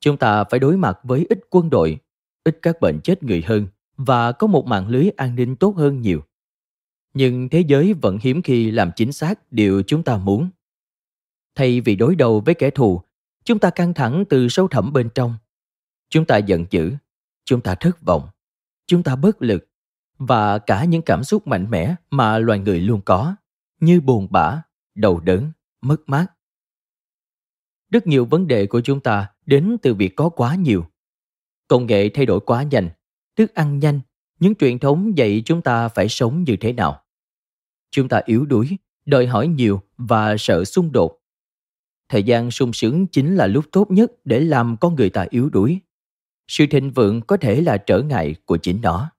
Chúng 0.00 0.16
ta 0.16 0.44
phải 0.44 0.60
đối 0.60 0.76
mặt 0.76 0.98
với 1.02 1.26
ít 1.28 1.40
quân 1.50 1.70
đội, 1.70 1.98
ít 2.44 2.58
các 2.62 2.80
bệnh 2.80 3.00
chết 3.00 3.22
người 3.22 3.42
hơn 3.46 3.66
và 3.96 4.32
có 4.32 4.46
một 4.46 4.66
mạng 4.66 4.88
lưới 4.88 5.10
an 5.16 5.34
ninh 5.34 5.56
tốt 5.56 5.76
hơn 5.76 6.00
nhiều. 6.00 6.22
Nhưng 7.14 7.48
thế 7.48 7.60
giới 7.60 7.94
vẫn 7.94 8.18
hiếm 8.22 8.42
khi 8.42 8.70
làm 8.70 8.90
chính 8.96 9.12
xác 9.12 9.52
điều 9.52 9.82
chúng 9.82 10.02
ta 10.02 10.16
muốn 10.16 10.48
thay 11.54 11.80
vì 11.80 11.96
đối 11.96 12.14
đầu 12.14 12.40
với 12.40 12.54
kẻ 12.54 12.70
thù, 12.70 13.02
chúng 13.44 13.58
ta 13.58 13.70
căng 13.70 13.94
thẳng 13.94 14.24
từ 14.28 14.48
sâu 14.48 14.68
thẳm 14.68 14.92
bên 14.92 15.08
trong. 15.14 15.34
Chúng 16.08 16.24
ta 16.24 16.36
giận 16.36 16.66
dữ, 16.70 16.92
chúng 17.44 17.60
ta 17.60 17.74
thất 17.74 18.02
vọng, 18.02 18.28
chúng 18.86 19.02
ta 19.02 19.16
bất 19.16 19.42
lực, 19.42 19.68
và 20.18 20.58
cả 20.58 20.84
những 20.84 21.02
cảm 21.02 21.24
xúc 21.24 21.46
mạnh 21.46 21.70
mẽ 21.70 21.94
mà 22.10 22.38
loài 22.38 22.58
người 22.58 22.80
luôn 22.80 23.00
có, 23.04 23.36
như 23.80 24.00
buồn 24.00 24.28
bã, 24.30 24.62
đau 24.94 25.20
đớn, 25.20 25.52
mất 25.80 25.96
mát. 26.06 26.26
Rất 27.90 28.06
nhiều 28.06 28.24
vấn 28.24 28.46
đề 28.46 28.66
của 28.66 28.80
chúng 28.80 29.00
ta 29.00 29.28
đến 29.46 29.76
từ 29.82 29.94
việc 29.94 30.16
có 30.16 30.28
quá 30.28 30.54
nhiều. 30.54 30.86
Công 31.68 31.86
nghệ 31.86 32.08
thay 32.08 32.26
đổi 32.26 32.40
quá 32.40 32.62
nhanh, 32.62 32.90
thức 33.36 33.54
ăn 33.54 33.78
nhanh, 33.78 34.00
những 34.40 34.54
truyền 34.54 34.78
thống 34.78 35.18
dạy 35.18 35.42
chúng 35.44 35.62
ta 35.62 35.88
phải 35.88 36.08
sống 36.08 36.44
như 36.44 36.56
thế 36.60 36.72
nào? 36.72 37.02
Chúng 37.90 38.08
ta 38.08 38.20
yếu 38.24 38.46
đuối, 38.46 38.78
đòi 39.04 39.26
hỏi 39.26 39.48
nhiều 39.48 39.82
và 39.96 40.36
sợ 40.38 40.64
xung 40.64 40.92
đột 40.92 41.19
thời 42.10 42.22
gian 42.22 42.50
sung 42.50 42.72
sướng 42.72 43.06
chính 43.06 43.36
là 43.36 43.46
lúc 43.46 43.64
tốt 43.72 43.90
nhất 43.90 44.12
để 44.24 44.40
làm 44.40 44.76
con 44.80 44.94
người 44.94 45.10
ta 45.10 45.26
yếu 45.30 45.48
đuối. 45.48 45.78
Sự 46.48 46.66
thịnh 46.70 46.90
vượng 46.90 47.20
có 47.20 47.36
thể 47.36 47.60
là 47.60 47.76
trở 47.76 48.02
ngại 48.02 48.34
của 48.44 48.56
chính 48.56 48.80
nó. 48.80 49.10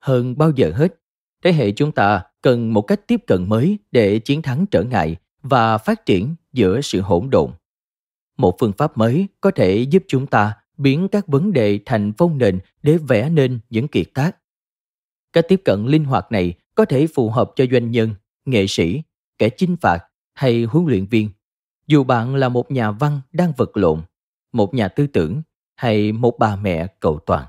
Hơn 0.00 0.38
bao 0.38 0.50
giờ 0.56 0.72
hết, 0.74 1.00
thế 1.44 1.52
hệ 1.52 1.72
chúng 1.72 1.92
ta 1.92 2.22
cần 2.42 2.72
một 2.72 2.82
cách 2.82 3.00
tiếp 3.06 3.20
cận 3.26 3.48
mới 3.48 3.78
để 3.92 4.18
chiến 4.18 4.42
thắng 4.42 4.66
trở 4.70 4.82
ngại 4.82 5.16
và 5.42 5.78
phát 5.78 6.06
triển 6.06 6.34
giữa 6.52 6.80
sự 6.80 7.00
hỗn 7.00 7.30
độn. 7.30 7.50
Một 8.36 8.56
phương 8.60 8.72
pháp 8.78 8.98
mới 8.98 9.26
có 9.40 9.50
thể 9.50 9.86
giúp 9.90 10.04
chúng 10.08 10.26
ta 10.26 10.54
biến 10.76 11.08
các 11.12 11.28
vấn 11.28 11.52
đề 11.52 11.80
thành 11.86 12.12
phong 12.18 12.38
nền 12.38 12.58
để 12.82 12.98
vẽ 12.98 13.30
nên 13.30 13.58
những 13.70 13.88
kiệt 13.88 14.06
tác. 14.14 14.36
Cách 15.32 15.44
tiếp 15.48 15.60
cận 15.64 15.86
linh 15.86 16.04
hoạt 16.04 16.32
này 16.32 16.54
có 16.74 16.84
thể 16.84 17.06
phù 17.06 17.30
hợp 17.30 17.52
cho 17.56 17.64
doanh 17.72 17.90
nhân, 17.90 18.14
nghệ 18.44 18.66
sĩ, 18.66 19.02
kẻ 19.38 19.48
chinh 19.48 19.76
phạt 19.76 20.04
hay 20.36 20.64
huấn 20.64 20.86
luyện 20.86 21.06
viên. 21.06 21.30
Dù 21.86 22.04
bạn 22.04 22.34
là 22.34 22.48
một 22.48 22.70
nhà 22.70 22.90
văn 22.90 23.20
đang 23.32 23.52
vật 23.56 23.76
lộn, 23.76 24.02
một 24.52 24.74
nhà 24.74 24.88
tư 24.88 25.06
tưởng 25.06 25.42
hay 25.76 26.12
một 26.12 26.38
bà 26.38 26.56
mẹ 26.56 26.86
cầu 27.00 27.18
toàn. 27.26 27.46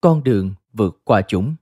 Con 0.00 0.24
đường 0.24 0.54
vượt 0.72 1.00
qua 1.04 1.22
chúng. 1.28 1.54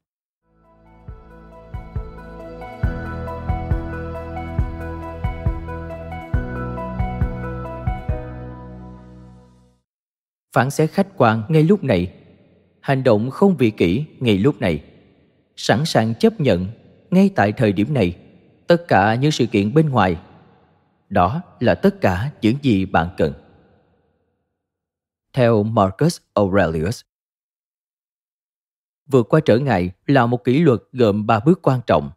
Phản 10.53 10.71
xét 10.71 10.91
khách 10.91 11.09
quan 11.17 11.43
ngay 11.49 11.63
lúc 11.63 11.85
này. 11.85 12.15
Hành 12.81 13.05
động 13.05 13.31
không 13.31 13.57
vị 13.57 13.71
kỷ 13.71 14.05
ngay 14.21 14.39
lúc 14.39 14.61
này. 14.61 14.85
Sẵn 15.57 15.85
sàng 15.85 16.15
chấp 16.15 16.41
nhận 16.41 16.67
ngay 17.13 17.31
tại 17.35 17.53
thời 17.53 17.73
điểm 17.73 17.95
này, 17.95 18.17
tất 18.67 18.85
cả 18.89 19.15
những 19.15 19.31
sự 19.31 19.47
kiện 19.47 19.75
bên 19.75 19.91
ngoài, 19.91 20.21
đó 21.09 21.43
là 21.61 21.75
tất 21.75 22.01
cả 22.01 22.31
những 22.41 22.57
gì 22.63 22.85
bạn 22.85 23.09
cần. 23.17 23.33
Theo 25.33 25.63
marcus 25.63 26.21
aurelius, 26.35 27.01
vượt 29.07 29.27
qua 29.29 29.41
trở 29.45 29.59
ngại 29.59 29.91
là 30.07 30.27
một 30.27 30.45
kỷ 30.45 30.59
luật 30.59 30.81
gồm 30.93 31.27
ba 31.27 31.41
bước 31.41 31.63
quan 31.63 31.81
trọng. 31.87 32.11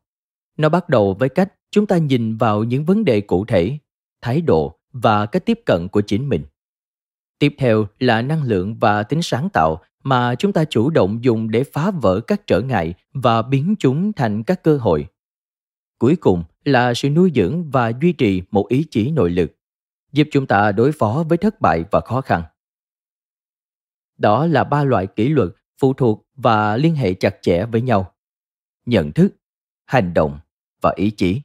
Nó 0.57 0.69
bắt 0.69 0.89
đầu 0.89 1.13
với 1.13 1.29
cách 1.29 1.53
chúng 1.71 1.87
ta 1.87 1.97
nhìn 1.97 2.37
vào 2.37 2.63
những 2.63 2.85
vấn 2.85 3.05
đề 3.05 3.21
cụ 3.21 3.45
thể, 3.45 3.77
thái 4.21 4.41
độ 4.41 4.79
và 4.91 5.25
cách 5.25 5.45
tiếp 5.45 5.59
cận 5.65 5.87
của 5.87 6.01
chính 6.01 6.29
mình. 6.29 6.45
Tiếp 7.39 7.55
theo 7.57 7.87
là 7.99 8.21
năng 8.21 8.43
lượng 8.43 8.75
và 8.79 9.03
tính 9.03 9.21
sáng 9.21 9.49
tạo 9.49 9.81
mà 10.05 10.35
chúng 10.35 10.53
ta 10.53 10.65
chủ 10.65 10.89
động 10.89 11.23
dùng 11.23 11.51
để 11.51 11.63
phá 11.63 11.91
vỡ 11.91 12.19
các 12.27 12.47
trở 12.47 12.61
ngại 12.61 12.93
và 13.13 13.41
biến 13.41 13.75
chúng 13.79 14.13
thành 14.13 14.43
các 14.43 14.63
cơ 14.63 14.77
hội. 14.77 15.07
Cuối 15.97 16.15
cùng 16.15 16.43
là 16.63 16.93
sự 16.93 17.09
nuôi 17.09 17.31
dưỡng 17.35 17.69
và 17.71 17.91
duy 18.01 18.11
trì 18.11 18.41
một 18.51 18.67
ý 18.69 18.85
chí 18.91 19.11
nội 19.11 19.29
lực, 19.29 19.51
giúp 20.11 20.27
chúng 20.31 20.47
ta 20.47 20.71
đối 20.71 20.91
phó 20.91 21.23
với 21.29 21.37
thất 21.37 21.61
bại 21.61 21.83
và 21.91 22.01
khó 22.01 22.21
khăn. 22.21 22.43
Đó 24.17 24.45
là 24.45 24.63
ba 24.63 24.83
loại 24.83 25.07
kỷ 25.07 25.29
luật 25.29 25.49
phụ 25.81 25.93
thuộc 25.93 26.27
và 26.35 26.77
liên 26.77 26.95
hệ 26.95 27.13
chặt 27.13 27.35
chẽ 27.41 27.65
với 27.65 27.81
nhau. 27.81 28.13
Nhận 28.85 29.11
thức, 29.11 29.35
hành 29.85 30.13
động 30.13 30.39
và 30.81 30.93
ý 30.95 31.11
chí. 31.11 31.41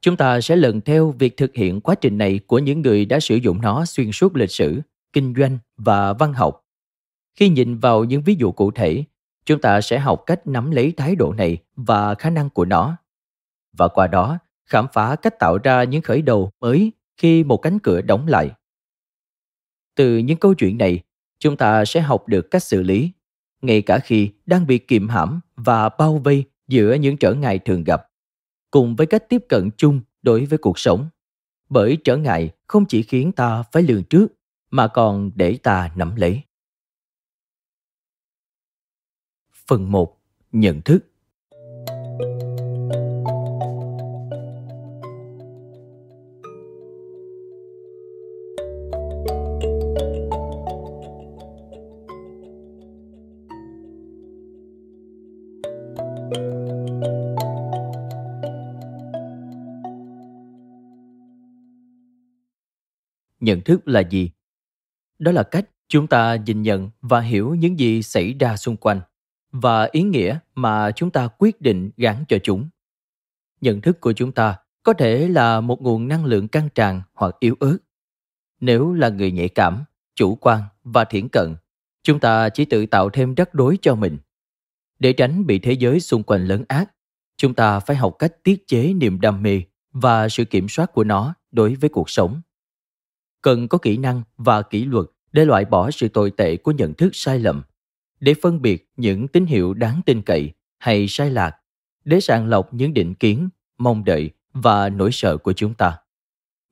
Chúng 0.00 0.16
ta 0.16 0.40
sẽ 0.40 0.56
lần 0.56 0.80
theo 0.80 1.10
việc 1.10 1.36
thực 1.36 1.54
hiện 1.54 1.80
quá 1.80 1.94
trình 1.94 2.18
này 2.18 2.40
của 2.46 2.58
những 2.58 2.82
người 2.82 3.04
đã 3.04 3.20
sử 3.20 3.36
dụng 3.36 3.60
nó 3.62 3.84
xuyên 3.84 4.12
suốt 4.12 4.36
lịch 4.36 4.50
sử, 4.50 4.80
kinh 5.12 5.34
doanh 5.36 5.58
và 5.76 6.12
văn 6.12 6.32
học. 6.32 6.63
Khi 7.34 7.48
nhìn 7.48 7.78
vào 7.78 8.04
những 8.04 8.22
ví 8.22 8.34
dụ 8.34 8.52
cụ 8.52 8.70
thể, 8.70 9.04
chúng 9.44 9.60
ta 9.60 9.80
sẽ 9.80 9.98
học 9.98 10.22
cách 10.26 10.46
nắm 10.46 10.70
lấy 10.70 10.92
thái 10.96 11.16
độ 11.16 11.32
này 11.32 11.58
và 11.76 12.14
khả 12.14 12.30
năng 12.30 12.50
của 12.50 12.64
nó. 12.64 12.96
Và 13.72 13.88
qua 13.88 14.06
đó, 14.06 14.38
khám 14.66 14.86
phá 14.92 15.16
cách 15.16 15.38
tạo 15.38 15.58
ra 15.58 15.84
những 15.84 16.02
khởi 16.02 16.22
đầu 16.22 16.50
mới 16.60 16.92
khi 17.16 17.44
một 17.44 17.56
cánh 17.56 17.78
cửa 17.78 18.00
đóng 18.00 18.26
lại. 18.26 18.50
Từ 19.94 20.18
những 20.18 20.38
câu 20.38 20.54
chuyện 20.54 20.78
này, 20.78 21.00
chúng 21.38 21.56
ta 21.56 21.84
sẽ 21.84 22.00
học 22.00 22.28
được 22.28 22.50
cách 22.50 22.62
xử 22.62 22.82
lý, 22.82 23.10
ngay 23.62 23.82
cả 23.82 23.98
khi 23.98 24.30
đang 24.46 24.66
bị 24.66 24.78
kiềm 24.78 25.08
hãm 25.08 25.40
và 25.56 25.88
bao 25.88 26.18
vây 26.18 26.44
giữa 26.68 26.94
những 26.94 27.16
trở 27.16 27.34
ngại 27.34 27.58
thường 27.58 27.84
gặp 27.84 28.06
cùng 28.74 28.96
với 28.96 29.06
cách 29.06 29.28
tiếp 29.28 29.44
cận 29.48 29.70
chung 29.76 30.00
đối 30.22 30.44
với 30.44 30.58
cuộc 30.58 30.78
sống. 30.78 31.08
Bởi 31.68 31.98
trở 32.04 32.16
ngại 32.16 32.50
không 32.66 32.84
chỉ 32.86 33.02
khiến 33.02 33.32
ta 33.32 33.62
phải 33.72 33.82
lường 33.82 34.04
trước 34.04 34.26
mà 34.70 34.88
còn 34.88 35.30
để 35.34 35.58
ta 35.62 35.90
nắm 35.96 36.16
lấy. 36.16 36.40
Phần 39.66 39.92
1. 39.92 40.16
Nhận 40.52 40.82
thức 40.82 41.04
nhận 63.40 63.60
thức 63.60 63.88
là 63.88 64.00
gì 64.00 64.30
đó 65.18 65.32
là 65.32 65.42
cách 65.42 65.70
chúng 65.88 66.06
ta 66.06 66.36
nhìn 66.46 66.62
nhận 66.62 66.90
và 67.00 67.20
hiểu 67.20 67.54
những 67.54 67.78
gì 67.78 68.02
xảy 68.02 68.32
ra 68.40 68.56
xung 68.56 68.76
quanh 68.76 69.00
và 69.56 69.88
ý 69.92 70.02
nghĩa 70.02 70.38
mà 70.54 70.90
chúng 70.90 71.10
ta 71.10 71.28
quyết 71.38 71.60
định 71.60 71.90
gắn 71.96 72.24
cho 72.28 72.38
chúng. 72.42 72.68
Nhận 73.60 73.80
thức 73.80 74.00
của 74.00 74.12
chúng 74.12 74.32
ta 74.32 74.56
có 74.82 74.92
thể 74.92 75.28
là 75.28 75.60
một 75.60 75.82
nguồn 75.82 76.08
năng 76.08 76.24
lượng 76.24 76.48
căng 76.48 76.68
tràn 76.74 77.02
hoặc 77.14 77.36
yếu 77.38 77.54
ớt. 77.60 77.78
Nếu 78.60 78.92
là 78.92 79.08
người 79.08 79.32
nhạy 79.32 79.48
cảm 79.48 79.84
chủ 80.14 80.34
quan 80.34 80.62
và 80.84 81.04
thiển 81.04 81.28
cận 81.28 81.54
chúng 82.02 82.20
ta 82.20 82.48
chỉ 82.48 82.64
tự 82.64 82.86
tạo 82.86 83.10
thêm 83.10 83.34
rắc 83.34 83.52
rối 83.52 83.78
cho 83.82 83.94
mình. 83.94 84.18
Để 84.98 85.12
tránh 85.12 85.46
bị 85.46 85.58
thế 85.58 85.72
giới 85.72 86.00
xung 86.00 86.22
quanh 86.22 86.46
lấn 86.46 86.64
át 86.68 86.90
chúng 87.36 87.54
ta 87.54 87.80
phải 87.80 87.96
học 87.96 88.16
cách 88.18 88.32
tiết 88.42 88.66
chế 88.66 88.92
niềm 88.92 89.20
đam 89.20 89.42
mê 89.42 89.62
và 89.92 90.28
sự 90.28 90.44
kiểm 90.44 90.68
soát 90.68 90.92
của 90.92 91.04
nó 91.04 91.34
đối 91.52 91.74
với 91.74 91.90
cuộc 91.90 92.10
sống. 92.10 92.40
Cần 93.42 93.68
có 93.68 93.78
kỹ 93.78 93.96
năng 93.96 94.22
và 94.36 94.62
kỷ 94.62 94.84
luật 94.84 95.06
để 95.32 95.44
loại 95.44 95.64
bỏ 95.64 95.90
sự 95.90 96.08
tồi 96.08 96.30
tệ 96.30 96.56
của 96.56 96.72
nhận 96.72 96.94
thức 96.94 97.10
sai 97.12 97.38
lầm, 97.38 97.62
để 98.24 98.34
phân 98.42 98.62
biệt 98.62 98.90
những 98.96 99.28
tín 99.28 99.46
hiệu 99.46 99.74
đáng 99.74 100.00
tin 100.06 100.22
cậy 100.22 100.52
hay 100.78 101.06
sai 101.08 101.30
lạc, 101.30 101.56
để 102.04 102.20
sàng 102.20 102.46
lọc 102.46 102.74
những 102.74 102.94
định 102.94 103.14
kiến, 103.14 103.48
mong 103.78 104.04
đợi 104.04 104.30
và 104.52 104.88
nỗi 104.88 105.12
sợ 105.12 105.36
của 105.36 105.52
chúng 105.52 105.74
ta. 105.74 105.98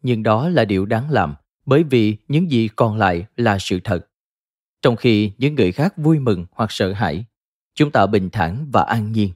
Nhưng 0.03 0.23
đó 0.23 0.49
là 0.49 0.65
điều 0.65 0.87
đáng 0.87 1.11
làm 1.11 1.35
bởi 1.67 1.83
vì 1.83 2.17
những 2.29 2.51
gì 2.51 2.69
còn 2.69 2.97
lại 2.97 3.27
là 3.37 3.59
sự 3.59 3.81
thật. 3.85 4.09
Trong 4.83 4.97
khi 4.97 5.33
những 5.39 5.55
người 5.55 5.73
khác 5.73 5.97
vui 5.97 6.19
mừng 6.19 6.47
hoặc 6.53 6.73
sợ 6.73 6.93
hãi, 6.93 7.25
chúng 7.75 7.91
ta 7.91 8.07
bình 8.07 8.31
thản 8.31 8.67
và 8.73 8.83
an 8.83 9.13
nhiên. 9.13 9.33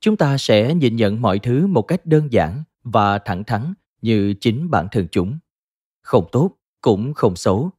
Chúng 0.00 0.16
ta 0.16 0.38
sẽ 0.38 0.74
nhìn 0.74 0.96
nhận 0.96 1.22
mọi 1.22 1.38
thứ 1.38 1.66
một 1.66 1.82
cách 1.82 2.06
đơn 2.06 2.32
giản 2.32 2.62
và 2.84 3.18
thẳng 3.18 3.44
thắn 3.44 3.74
như 4.02 4.34
chính 4.40 4.70
bản 4.70 4.88
thân 4.90 5.08
chúng. 5.10 5.38
Không 6.02 6.28
tốt 6.32 6.50
cũng 6.80 7.14
không 7.14 7.36
xấu. 7.36 7.70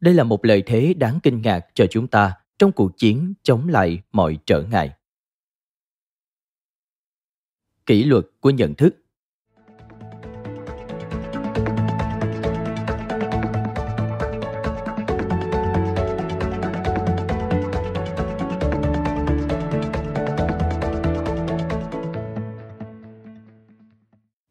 Đây 0.00 0.14
là 0.14 0.24
một 0.24 0.44
lợi 0.44 0.62
thế 0.66 0.94
đáng 0.94 1.18
kinh 1.22 1.42
ngạc 1.42 1.66
cho 1.74 1.86
chúng 1.90 2.08
ta 2.08 2.34
trong 2.62 2.72
cuộc 2.72 2.98
chiến 2.98 3.34
chống 3.42 3.68
lại 3.68 4.02
mọi 4.12 4.38
trở 4.46 4.62
ngại. 4.62 4.90
Kỷ 7.86 8.04
luật 8.04 8.24
của 8.40 8.50
nhận 8.50 8.74
thức 8.74 8.96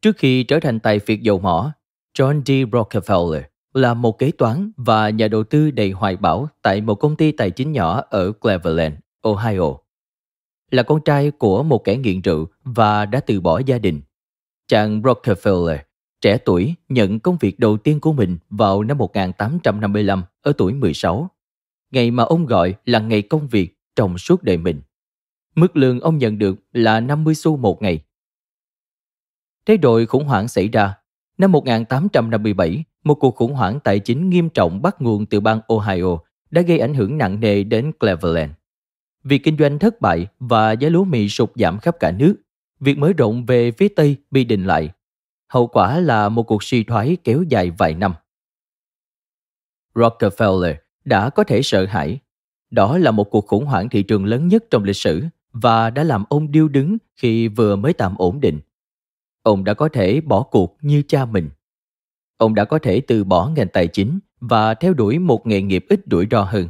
Trước 0.02 0.16
khi 0.16 0.44
trở 0.44 0.60
thành 0.60 0.80
tài 0.80 0.98
phiệt 0.98 1.20
dầu 1.20 1.38
mỏ, 1.38 1.72
John 2.18 2.42
D. 2.44 2.50
Rockefeller 2.74 3.51
là 3.74 3.94
một 3.94 4.18
kế 4.18 4.30
toán 4.30 4.70
và 4.76 5.10
nhà 5.10 5.28
đầu 5.28 5.44
tư 5.44 5.70
đầy 5.70 5.90
hoài 5.90 6.16
bão 6.16 6.48
tại 6.62 6.80
một 6.80 6.94
công 6.94 7.16
ty 7.16 7.32
tài 7.32 7.50
chính 7.50 7.72
nhỏ 7.72 8.02
ở 8.10 8.32
Cleveland, 8.32 8.94
Ohio. 9.20 9.76
Là 10.70 10.82
con 10.82 11.00
trai 11.04 11.30
của 11.30 11.62
một 11.62 11.84
kẻ 11.84 11.96
nghiện 11.96 12.20
rượu 12.20 12.46
và 12.64 13.06
đã 13.06 13.20
từ 13.20 13.40
bỏ 13.40 13.60
gia 13.66 13.78
đình. 13.78 14.00
Chàng 14.68 15.02
Rockefeller, 15.02 15.78
trẻ 16.20 16.38
tuổi, 16.38 16.74
nhận 16.88 17.20
công 17.20 17.36
việc 17.40 17.58
đầu 17.58 17.76
tiên 17.76 18.00
của 18.00 18.12
mình 18.12 18.38
vào 18.50 18.82
năm 18.82 18.98
1855 18.98 20.22
ở 20.42 20.52
tuổi 20.58 20.74
16. 20.74 21.30
Ngày 21.90 22.10
mà 22.10 22.22
ông 22.22 22.46
gọi 22.46 22.74
là 22.84 22.98
ngày 22.98 23.22
công 23.22 23.48
việc 23.48 23.78
trong 23.96 24.18
suốt 24.18 24.42
đời 24.42 24.56
mình. 24.56 24.82
Mức 25.54 25.76
lương 25.76 26.00
ông 26.00 26.18
nhận 26.18 26.38
được 26.38 26.56
là 26.72 27.00
50 27.00 27.34
xu 27.34 27.56
một 27.56 27.82
ngày. 27.82 28.04
Thế 29.66 29.76
rồi 29.76 30.06
khủng 30.06 30.24
hoảng 30.24 30.48
xảy 30.48 30.68
ra. 30.68 30.94
Năm 31.38 31.52
1857, 31.52 32.84
một 33.04 33.14
cuộc 33.14 33.36
khủng 33.36 33.54
hoảng 33.54 33.80
tài 33.80 33.98
chính 33.98 34.30
nghiêm 34.30 34.48
trọng 34.48 34.82
bắt 34.82 35.02
nguồn 35.02 35.26
từ 35.26 35.40
bang 35.40 35.60
Ohio 35.66 36.18
đã 36.50 36.62
gây 36.62 36.78
ảnh 36.78 36.94
hưởng 36.94 37.18
nặng 37.18 37.40
nề 37.40 37.64
đến 37.64 37.92
Cleveland. 38.00 38.52
Việc 39.24 39.44
kinh 39.44 39.56
doanh 39.58 39.78
thất 39.78 40.00
bại 40.00 40.26
và 40.38 40.72
giá 40.72 40.88
lúa 40.88 41.04
mì 41.04 41.28
sụt 41.28 41.50
giảm 41.54 41.78
khắp 41.78 41.96
cả 42.00 42.10
nước, 42.10 42.34
việc 42.80 42.98
mở 42.98 43.12
rộng 43.12 43.46
về 43.46 43.70
phía 43.70 43.88
Tây 43.88 44.16
bị 44.30 44.44
đình 44.44 44.64
lại. 44.64 44.90
Hậu 45.48 45.66
quả 45.66 46.00
là 46.00 46.28
một 46.28 46.42
cuộc 46.42 46.62
suy 46.62 46.84
thoái 46.84 47.16
kéo 47.24 47.42
dài 47.42 47.70
vài 47.70 47.94
năm. 47.94 48.14
Rockefeller 49.94 50.74
đã 51.04 51.30
có 51.30 51.44
thể 51.44 51.62
sợ 51.62 51.86
hãi. 51.86 52.18
Đó 52.70 52.98
là 52.98 53.10
một 53.10 53.24
cuộc 53.24 53.46
khủng 53.46 53.64
hoảng 53.64 53.88
thị 53.88 54.02
trường 54.02 54.24
lớn 54.24 54.48
nhất 54.48 54.64
trong 54.70 54.84
lịch 54.84 54.96
sử 54.96 55.24
và 55.52 55.90
đã 55.90 56.04
làm 56.04 56.24
ông 56.28 56.52
điêu 56.52 56.68
đứng 56.68 56.96
khi 57.16 57.48
vừa 57.48 57.76
mới 57.76 57.92
tạm 57.92 58.14
ổn 58.18 58.40
định. 58.40 58.60
Ông 59.42 59.64
đã 59.64 59.74
có 59.74 59.88
thể 59.88 60.20
bỏ 60.20 60.42
cuộc 60.42 60.76
như 60.80 61.02
cha 61.08 61.24
mình 61.24 61.50
ông 62.42 62.54
đã 62.54 62.64
có 62.64 62.78
thể 62.78 63.00
từ 63.00 63.24
bỏ 63.24 63.48
ngành 63.48 63.68
tài 63.68 63.88
chính 63.88 64.18
và 64.40 64.74
theo 64.74 64.94
đuổi 64.94 65.18
một 65.18 65.46
nghề 65.46 65.62
nghiệp 65.62 65.84
ít 65.88 66.00
rủi 66.10 66.26
ro 66.30 66.42
hơn. 66.42 66.68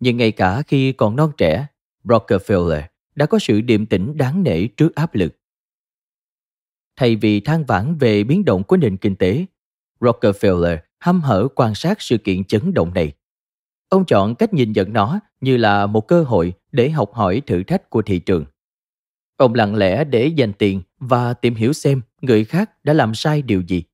Nhưng 0.00 0.16
ngay 0.16 0.32
cả 0.32 0.62
khi 0.62 0.92
còn 0.92 1.16
non 1.16 1.32
trẻ, 1.36 1.66
Rockefeller 2.04 2.82
đã 3.14 3.26
có 3.26 3.38
sự 3.38 3.60
điềm 3.60 3.86
tĩnh 3.86 4.16
đáng 4.16 4.42
nể 4.42 4.66
trước 4.66 4.94
áp 4.94 5.14
lực. 5.14 5.36
Thay 6.96 7.16
vì 7.16 7.40
than 7.40 7.64
vãn 7.64 7.98
về 7.98 8.24
biến 8.24 8.44
động 8.44 8.64
của 8.64 8.76
nền 8.76 8.96
kinh 8.96 9.16
tế, 9.16 9.46
Rockefeller 10.00 10.78
hăm 10.98 11.20
hở 11.20 11.48
quan 11.54 11.74
sát 11.74 12.02
sự 12.02 12.18
kiện 12.18 12.44
chấn 12.44 12.74
động 12.74 12.94
này. 12.94 13.12
Ông 13.88 14.04
chọn 14.04 14.34
cách 14.34 14.54
nhìn 14.54 14.72
nhận 14.72 14.92
nó 14.92 15.20
như 15.40 15.56
là 15.56 15.86
một 15.86 16.08
cơ 16.08 16.22
hội 16.22 16.52
để 16.72 16.90
học 16.90 17.12
hỏi 17.12 17.42
thử 17.46 17.62
thách 17.62 17.90
của 17.90 18.02
thị 18.02 18.18
trường. 18.18 18.44
Ông 19.36 19.54
lặng 19.54 19.74
lẽ 19.74 20.04
để 20.04 20.26
dành 20.26 20.52
tiền 20.52 20.82
và 20.98 21.34
tìm 21.34 21.54
hiểu 21.54 21.72
xem 21.72 22.02
người 22.20 22.44
khác 22.44 22.84
đã 22.84 22.92
làm 22.92 23.14
sai 23.14 23.42
điều 23.42 23.60
gì. 23.60 23.84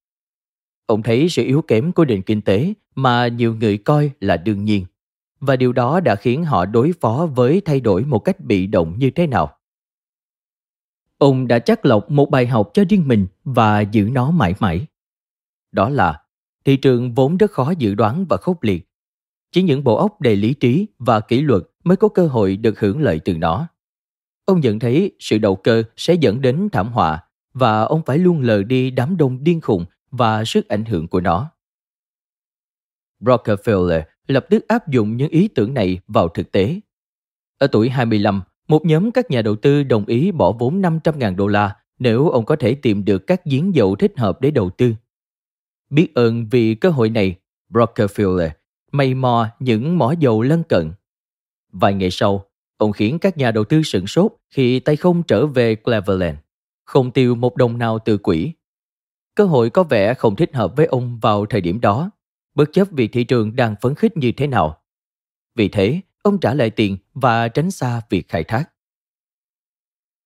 Ông 0.91 1.03
thấy 1.03 1.29
sự 1.29 1.45
yếu 1.45 1.63
kém 1.63 1.93
của 1.93 2.05
nền 2.05 2.23
kinh 2.23 2.43
tế 2.43 2.75
mà 2.95 3.29
nhiều 3.29 3.55
người 3.55 3.79
coi 3.79 4.11
là 4.21 4.37
đương 4.37 4.65
nhiên. 4.65 4.87
Và 5.41 5.57
điều 5.57 5.73
đó 5.73 6.01
đã 6.01 6.17
khiến 6.17 6.45
họ 6.45 6.67
đối 6.67 6.93
phó 7.01 7.29
với 7.35 7.63
thay 7.65 7.81
đổi 7.81 8.05
một 8.05 8.19
cách 8.19 8.41
bị 8.41 8.67
động 8.67 8.95
như 8.99 9.11
thế 9.11 9.27
nào. 9.27 9.57
Ông 11.19 11.49
đã 11.49 11.59
chắc 11.59 11.87
lọc 11.87 12.11
một 12.11 12.31
bài 12.31 12.47
học 12.47 12.71
cho 12.75 12.85
riêng 12.89 13.09
mình 13.09 13.27
và 13.45 13.81
giữ 13.81 14.09
nó 14.13 14.31
mãi 14.31 14.55
mãi. 14.61 14.87
Đó 15.73 15.89
là, 15.89 16.23
thị 16.65 16.77
trường 16.77 17.15
vốn 17.15 17.37
rất 17.37 17.51
khó 17.51 17.71
dự 17.79 17.95
đoán 17.95 18.27
và 18.29 18.37
khốc 18.37 18.63
liệt. 18.63 18.89
Chỉ 19.53 19.63
những 19.63 19.85
bộ 19.85 19.97
óc 19.97 20.21
đầy 20.21 20.37
lý 20.37 20.55
trí 20.55 20.87
và 20.99 21.21
kỷ 21.21 21.41
luật 21.41 21.63
mới 21.85 21.97
có 21.97 22.09
cơ 22.09 22.27
hội 22.27 22.57
được 22.57 22.81
hưởng 22.81 23.01
lợi 23.01 23.21
từ 23.25 23.39
nó. 23.39 23.67
Ông 24.45 24.61
nhận 24.61 24.79
thấy 24.79 25.13
sự 25.19 25.39
đầu 25.39 25.57
cơ 25.57 25.83
sẽ 25.97 26.15
dẫn 26.15 26.41
đến 26.41 26.69
thảm 26.73 26.93
họa 26.93 27.23
và 27.53 27.83
ông 27.83 28.03
phải 28.07 28.19
luôn 28.19 28.41
lờ 28.41 28.63
đi 28.63 28.91
đám 28.91 29.17
đông 29.17 29.45
điên 29.45 29.61
khùng 29.61 29.85
và 30.11 30.45
sức 30.45 30.69
ảnh 30.69 30.85
hưởng 30.85 31.09
của 31.09 31.21
nó. 31.21 31.51
Rockefeller 33.21 34.03
lập 34.27 34.47
tức 34.51 34.69
áp 34.69 34.89
dụng 34.89 35.17
những 35.17 35.31
ý 35.31 35.49
tưởng 35.49 35.75
này 35.75 36.01
vào 36.09 36.29
thực 36.29 36.53
tế. 36.53 36.81
Ở 37.59 37.67
tuổi 37.67 37.89
25, 37.89 38.43
một 38.69 38.87
nhóm 38.87 39.11
các 39.11 39.31
nhà 39.31 39.43
đầu 39.43 39.57
tư 39.57 39.83
đồng 39.83 40.07
ý 40.07 40.33
bỏ 40.33 40.53
vốn 40.59 40.83
500.000 40.83 41.37
đô 41.37 41.47
la 41.47 41.77
nếu 41.99 42.29
ông 42.29 42.45
có 42.45 42.57
thể 42.57 42.75
tìm 42.75 43.05
được 43.05 43.27
các 43.27 43.45
giếng 43.45 43.75
dầu 43.75 43.97
thích 43.97 44.13
hợp 44.17 44.41
để 44.41 44.51
đầu 44.51 44.71
tư. 44.71 44.95
Biết 45.91 46.15
ơn 46.15 46.47
vì 46.51 46.75
cơ 46.75 46.91
hội 46.91 47.11
này, 47.11 47.37
Rockefeller 47.71 48.51
mày 48.93 49.15
mò 49.15 49.49
những 49.59 49.99
mỏ 49.99 50.15
dầu 50.19 50.43
lân 50.43 50.63
cận. 50.63 50.93
Vài 51.73 51.95
ngày 51.95 52.11
sau, 52.11 52.45
ông 52.77 52.93
khiến 52.93 53.19
các 53.19 53.39
nhà 53.39 53.51
đầu 53.51 53.65
tư 53.65 53.83
sửng 53.83 54.07
sốt 54.07 54.33
khi 54.51 54.81
tay 54.81 54.97
không 54.97 55.23
trở 55.23 55.47
về 55.47 55.75
Cleveland, 55.75 56.39
không 56.85 57.11
tiêu 57.11 57.35
một 57.35 57.57
đồng 57.57 57.79
nào 57.79 57.99
từ 57.99 58.19
quỹ. 58.19 58.53
Cơ 59.41 59.47
hội 59.47 59.71
có 59.71 59.83
vẻ 59.83 60.15
không 60.15 60.37
thích 60.37 60.55
hợp 60.55 60.77
với 60.77 60.87
ông 60.87 61.19
vào 61.19 61.47
thời 61.47 61.61
điểm 61.61 61.81
đó, 61.81 62.11
bất 62.55 62.73
chấp 62.73 62.89
vì 62.91 63.09
thị 63.09 63.25
trường 63.25 63.57
đang 63.57 63.75
phấn 63.81 63.95
khích 63.95 64.17
như 64.17 64.33
thế 64.33 64.47
nào. 64.47 64.83
Vì 65.55 65.69
thế, 65.69 66.01
ông 66.23 66.39
trả 66.41 66.55
lại 66.55 66.71
tiền 66.71 66.97
và 67.15 67.49
tránh 67.49 67.71
xa 67.71 68.01
việc 68.11 68.29
khai 68.29 68.45
thác. 68.45 68.65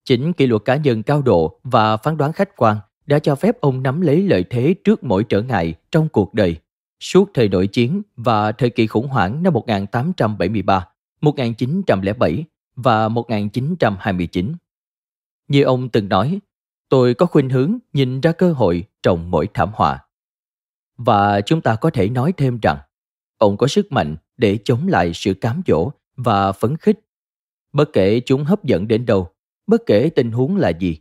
Chính 0.04 0.32
kỷ 0.32 0.46
luật 0.46 0.62
cá 0.64 0.76
nhân 0.76 1.02
cao 1.02 1.22
độ 1.22 1.60
và 1.64 1.96
phán 1.96 2.16
đoán 2.16 2.32
khách 2.32 2.56
quan 2.56 2.76
đã 3.06 3.18
cho 3.18 3.34
phép 3.34 3.60
ông 3.60 3.82
nắm 3.82 4.00
lấy 4.00 4.22
lợi 4.22 4.44
thế 4.50 4.74
trước 4.84 5.04
mỗi 5.04 5.24
trở 5.28 5.42
ngại 5.42 5.74
trong 5.90 6.08
cuộc 6.08 6.34
đời 6.34 6.56
suốt 7.00 7.30
thời 7.34 7.48
nội 7.48 7.66
chiến 7.66 8.02
và 8.16 8.52
thời 8.52 8.70
kỳ 8.70 8.86
khủng 8.86 9.08
hoảng 9.08 9.42
năm 9.42 9.52
1873, 9.52 10.88
1907 11.20 12.44
và 12.76 13.08
1929. 13.08 14.52
Như 15.48 15.62
ông 15.62 15.88
từng 15.88 16.08
nói, 16.08 16.40
tôi 16.88 17.14
có 17.14 17.26
khuynh 17.26 17.50
hướng 17.50 17.78
nhìn 17.92 18.20
ra 18.20 18.32
cơ 18.32 18.52
hội 18.52 18.84
trong 19.02 19.30
mỗi 19.30 19.48
thảm 19.54 19.70
họa. 19.74 20.04
Và 20.96 21.40
chúng 21.40 21.60
ta 21.60 21.76
có 21.76 21.90
thể 21.90 22.08
nói 22.08 22.32
thêm 22.36 22.58
rằng, 22.62 22.78
ông 23.38 23.56
có 23.56 23.66
sức 23.66 23.92
mạnh 23.92 24.16
để 24.36 24.58
chống 24.64 24.88
lại 24.88 25.12
sự 25.14 25.34
cám 25.34 25.62
dỗ 25.66 25.90
và 26.16 26.52
phấn 26.52 26.76
khích. 26.76 27.00
Bất 27.72 27.92
kể 27.92 28.20
chúng 28.20 28.44
hấp 28.44 28.64
dẫn 28.64 28.88
đến 28.88 29.06
đâu, 29.06 29.28
bất 29.66 29.82
kể 29.86 30.10
tình 30.16 30.30
huống 30.30 30.56
là 30.56 30.68
gì. 30.68 30.98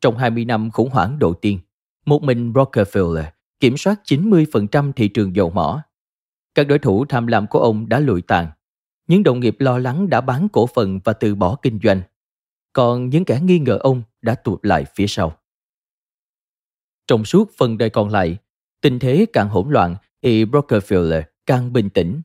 Trong 0.00 0.16
20 0.16 0.44
năm 0.44 0.70
khủng 0.70 0.90
hoảng 0.90 1.18
đầu 1.18 1.34
tiên, 1.34 1.58
một 2.06 2.22
mình 2.22 2.52
Rockefeller 2.52 3.24
kiểm 3.60 3.76
soát 3.76 4.00
90% 4.04 4.92
thị 4.92 5.08
trường 5.08 5.36
dầu 5.36 5.50
mỏ. 5.50 5.82
Các 6.54 6.68
đối 6.68 6.78
thủ 6.78 7.04
tham 7.04 7.26
lam 7.26 7.46
của 7.46 7.58
ông 7.58 7.88
đã 7.88 8.00
lụi 8.00 8.22
tàn. 8.22 8.50
Những 9.06 9.22
đồng 9.22 9.40
nghiệp 9.40 9.56
lo 9.58 9.78
lắng 9.78 10.10
đã 10.10 10.20
bán 10.20 10.48
cổ 10.48 10.66
phần 10.66 11.00
và 11.04 11.12
từ 11.12 11.34
bỏ 11.34 11.56
kinh 11.62 11.78
doanh. 11.82 12.02
Còn 12.72 13.08
những 13.08 13.24
kẻ 13.24 13.40
nghi 13.42 13.58
ngờ 13.58 13.78
ông 13.80 14.02
đã 14.22 14.34
tụt 14.34 14.58
lại 14.62 14.84
phía 14.94 15.06
sau. 15.06 15.38
Trong 17.06 17.24
suốt 17.24 17.50
phần 17.58 17.78
đời 17.78 17.90
còn 17.90 18.08
lại, 18.08 18.36
tình 18.80 18.98
thế 18.98 19.26
càng 19.32 19.48
hỗn 19.48 19.70
loạn 19.70 19.96
thì 20.22 20.44
Rockefeller 20.44 21.22
càng 21.46 21.72
bình 21.72 21.90
tĩnh. 21.90 22.20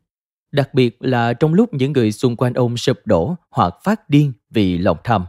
Đặc 0.51 0.73
biệt 0.73 0.97
là 0.99 1.33
trong 1.33 1.53
lúc 1.53 1.73
những 1.73 1.93
người 1.93 2.11
xung 2.11 2.35
quanh 2.35 2.53
ông 2.53 2.77
sụp 2.77 2.97
đổ 3.05 3.35
hoặc 3.49 3.75
phát 3.83 4.09
điên 4.09 4.33
vì 4.49 4.77
lòng 4.77 4.97
tham. 5.03 5.25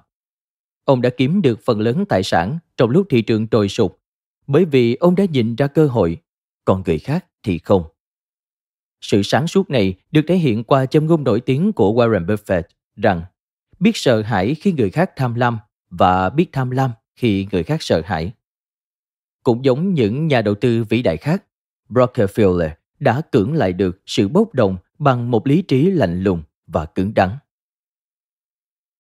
Ông 0.85 1.03
đã 1.03 1.11
kiếm 1.17 1.43
được 1.43 1.61
phần 1.65 1.81
lớn 1.81 2.05
tài 2.09 2.23
sản 2.23 2.59
trong 2.77 2.91
lúc 2.91 3.07
thị 3.11 3.23
trường 3.23 3.49
trồi 3.49 3.69
sụt 3.69 3.93
bởi 4.47 4.65
vì 4.65 4.95
ông 4.95 5.15
đã 5.15 5.25
nhìn 5.25 5.57
ra 5.57 5.67
cơ 5.67 5.87
hội, 5.87 6.17
còn 6.65 6.83
người 6.87 6.99
khác 6.99 7.27
thì 7.43 7.59
không. 7.59 7.85
Sự 9.01 9.23
sáng 9.23 9.47
suốt 9.47 9.71
này 9.71 9.95
được 10.11 10.23
thể 10.29 10.37
hiện 10.37 10.65
qua 10.65 10.87
châm 10.87 11.07
ngôn 11.07 11.25
nổi 11.25 11.41
tiếng 11.41 11.73
của 11.73 11.93
Warren 11.93 12.27
Buffett 12.27 12.63
rằng 12.97 13.23
biết 13.79 13.91
sợ 13.95 14.23
hãi 14.23 14.55
khi 14.55 14.73
người 14.73 14.91
khác 14.91 15.11
tham 15.17 15.35
lam 15.35 15.59
và 15.99 16.31
biết 16.31 16.47
tham 16.53 16.71
lam 16.71 16.91
khi 17.17 17.47
người 17.53 17.63
khác 17.63 17.83
sợ 17.83 18.03
hãi. 18.05 18.33
Cũng 19.43 19.65
giống 19.65 19.95
những 19.95 20.27
nhà 20.27 20.43
đầu 20.43 20.55
tư 20.55 20.85
vĩ 20.85 21.03
đại 21.03 21.17
khác, 21.17 21.45
Rockefeller 21.89 22.71
đã 22.99 23.21
cưỡng 23.33 23.55
lại 23.55 23.73
được 23.73 24.03
sự 24.07 24.29
bốc 24.29 24.55
đồng 24.55 24.77
bằng 24.99 25.31
một 25.31 25.47
lý 25.47 25.63
trí 25.63 25.91
lạnh 25.91 26.23
lùng 26.23 26.43
và 26.67 26.87
cứng 26.87 27.15
đắn. 27.15 27.31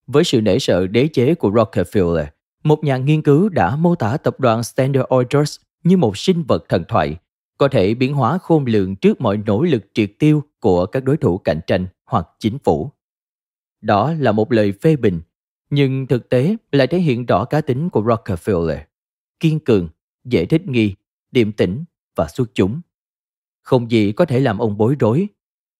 Với 0.07 0.25
sự 0.25 0.41
nể 0.41 0.59
sợ 0.59 0.87
đế 0.87 1.09
chế 1.13 1.35
của 1.35 1.51
Rockefeller, 1.51 2.27
một 2.65 2.85
nhà 2.85 2.97
nghiên 2.97 3.23
cứu 3.23 3.49
đã 3.49 3.77
mô 3.77 3.95
tả 3.95 4.17
tập 4.17 4.41
đoàn 4.41 4.63
Standard 4.63 5.07
Oil 5.09 5.27
như 5.85 5.97
một 5.97 6.19
sinh 6.19 6.43
vật 6.43 6.65
thần 6.69 6.85
thoại, 6.89 7.17
có 7.59 7.69
thể 7.69 7.95
biến 7.95 8.15
hóa 8.15 8.39
khôn 8.39 8.65
lường 8.65 8.97
trước 8.97 9.21
mọi 9.21 9.37
nỗ 9.37 9.63
lực 9.63 9.85
triệt 9.95 10.11
tiêu 10.19 10.43
của 10.61 10.87
các 10.87 11.05
đối 11.05 11.17
thủ 11.17 11.39
cạnh 11.39 11.61
tranh 11.67 11.87
hoặc 12.05 12.29
chính 12.39 12.59
phủ. 12.59 12.91
Đó 13.81 14.13
là 14.19 14.33
một 14.33 14.53
lời 14.53 14.73
phê 14.83 14.97
bình, 14.97 15.21
nhưng 15.75 16.07
thực 16.07 16.29
tế 16.29 16.57
lại 16.73 16.87
thể 16.87 16.99
hiện 16.99 17.27
rõ 17.27 17.45
cá 17.45 17.61
tính 17.61 17.91
của 17.91 18.03
Rockefeller. 18.03 18.79
Kiên 19.41 19.61
cường, 19.61 19.89
dễ 20.25 20.47
thích 20.47 20.67
nghi, 20.67 20.95
điềm 21.31 21.53
tĩnh 21.53 21.85
và 22.17 22.29
xuất 22.29 22.51
chúng. 22.55 22.81
Không 23.63 23.91
gì 23.91 24.13
có 24.13 24.25
thể 24.25 24.41
làm 24.41 24.59
ông 24.59 24.77
bối 24.77 24.97
rối. 25.01 25.29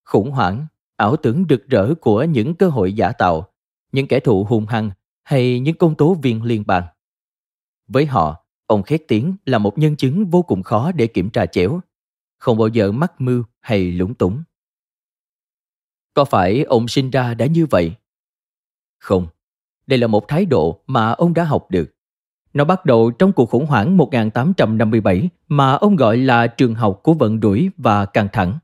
Khủng 0.05 0.31
hoảng, 0.31 0.67
ảo 0.97 1.17
tưởng 1.17 1.45
rực 1.49 1.69
rỡ 1.69 1.95
của 1.95 2.25
những 2.25 2.55
cơ 2.55 2.69
hội 2.69 2.93
giả 2.93 3.13
tạo, 3.13 3.53
những 3.93 4.07
kẻ 4.07 4.21
thù 4.21 4.45
hung 4.45 4.67
hăng 4.67 4.91
hay 5.23 5.61
những 5.61 5.77
công 5.77 5.95
tố 5.95 6.15
viên 6.23 6.43
liên 6.43 6.65
bang. 6.67 6.85
Với 7.89 8.07
họ, 8.07 8.47
ông 8.67 8.83
khét 8.83 9.03
tiếng 9.09 9.37
là 9.47 9.59
một 9.59 9.79
nhân 9.79 9.97
chứng 9.97 10.31
vô 10.31 10.43
cùng 10.43 10.63
khó 10.63 10.93
để 10.93 11.07
kiểm 11.07 11.31
tra 11.31 11.47
chéo, 11.47 11.81
không 12.37 12.59
bao 12.59 12.69
giờ 12.69 12.93
mắc 12.93 13.21
mưu 13.21 13.45
hay 13.61 13.93
lúng 13.93 14.15
túng. 14.15 14.43
Có 16.15 16.25
phải 16.25 16.63
ông 16.63 16.89
sinh 16.89 17.11
ra 17.11 17.35
đã 17.35 17.47
như 17.47 17.67
vậy? 17.67 17.95
Không, 18.99 19.27
đây 19.87 19.99
là 19.99 20.07
một 20.07 20.29
thái 20.29 20.45
độ 20.45 20.81
mà 20.87 21.11
ông 21.11 21.35
đã 21.35 21.45
học 21.45 21.67
được. 21.71 21.91
Nó 22.53 22.65
bắt 22.65 22.85
đầu 22.85 23.11
trong 23.11 23.33
cuộc 23.33 23.51
khủng 23.51 23.67
hoảng 23.67 23.97
1857 23.97 25.29
mà 25.49 25.73
ông 25.73 25.97
gọi 25.97 26.17
là 26.17 26.47
trường 26.47 26.75
học 26.75 27.01
của 27.03 27.15
vận 27.15 27.41
đuổi 27.41 27.71
và 27.77 28.07
căng 28.07 28.29
thẳng. 28.33 28.59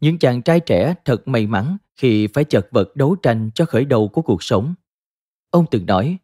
Những 0.00 0.18
chàng 0.18 0.42
trai 0.42 0.60
trẻ 0.60 0.94
thật 1.04 1.28
may 1.28 1.46
mắn 1.46 1.76
khi 1.96 2.26
phải 2.26 2.44
chật 2.44 2.68
vật 2.70 2.96
đấu 2.96 3.16
tranh 3.16 3.50
cho 3.54 3.64
khởi 3.64 3.84
đầu 3.84 4.08
của 4.08 4.22
cuộc 4.22 4.42
sống. 4.42 4.74
Ông 5.50 5.64
từng 5.70 5.86
nói, 5.86 6.18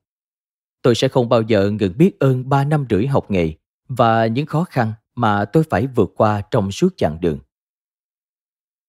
tôi 0.82 0.94
sẽ 0.94 1.08
không 1.08 1.28
bao 1.28 1.42
giờ 1.42 1.70
ngừng 1.70 1.98
biết 1.98 2.18
ơn 2.18 2.48
ba 2.48 2.64
năm 2.64 2.86
rưỡi 2.90 3.06
học 3.06 3.30
nghề 3.30 3.54
và 3.88 4.26
những 4.26 4.46
khó 4.46 4.64
khăn 4.64 4.92
mà 5.14 5.44
tôi 5.44 5.62
phải 5.70 5.86
vượt 5.86 6.12
qua 6.16 6.42
trong 6.50 6.72
suốt 6.72 6.94
chặng 6.96 7.20
đường. 7.20 7.38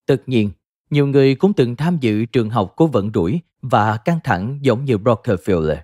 Tất 0.05 0.23
nhiên, 0.25 0.51
nhiều 0.89 1.07
người 1.07 1.35
cũng 1.35 1.53
từng 1.53 1.75
tham 1.75 1.97
dự 2.01 2.25
trường 2.25 2.49
học 2.49 2.73
của 2.75 2.87
vận 2.87 3.11
rủi 3.13 3.41
và 3.61 3.97
căng 3.97 4.19
thẳng 4.23 4.59
giống 4.61 4.85
như 4.85 4.97
Rockefeller. 4.97 5.77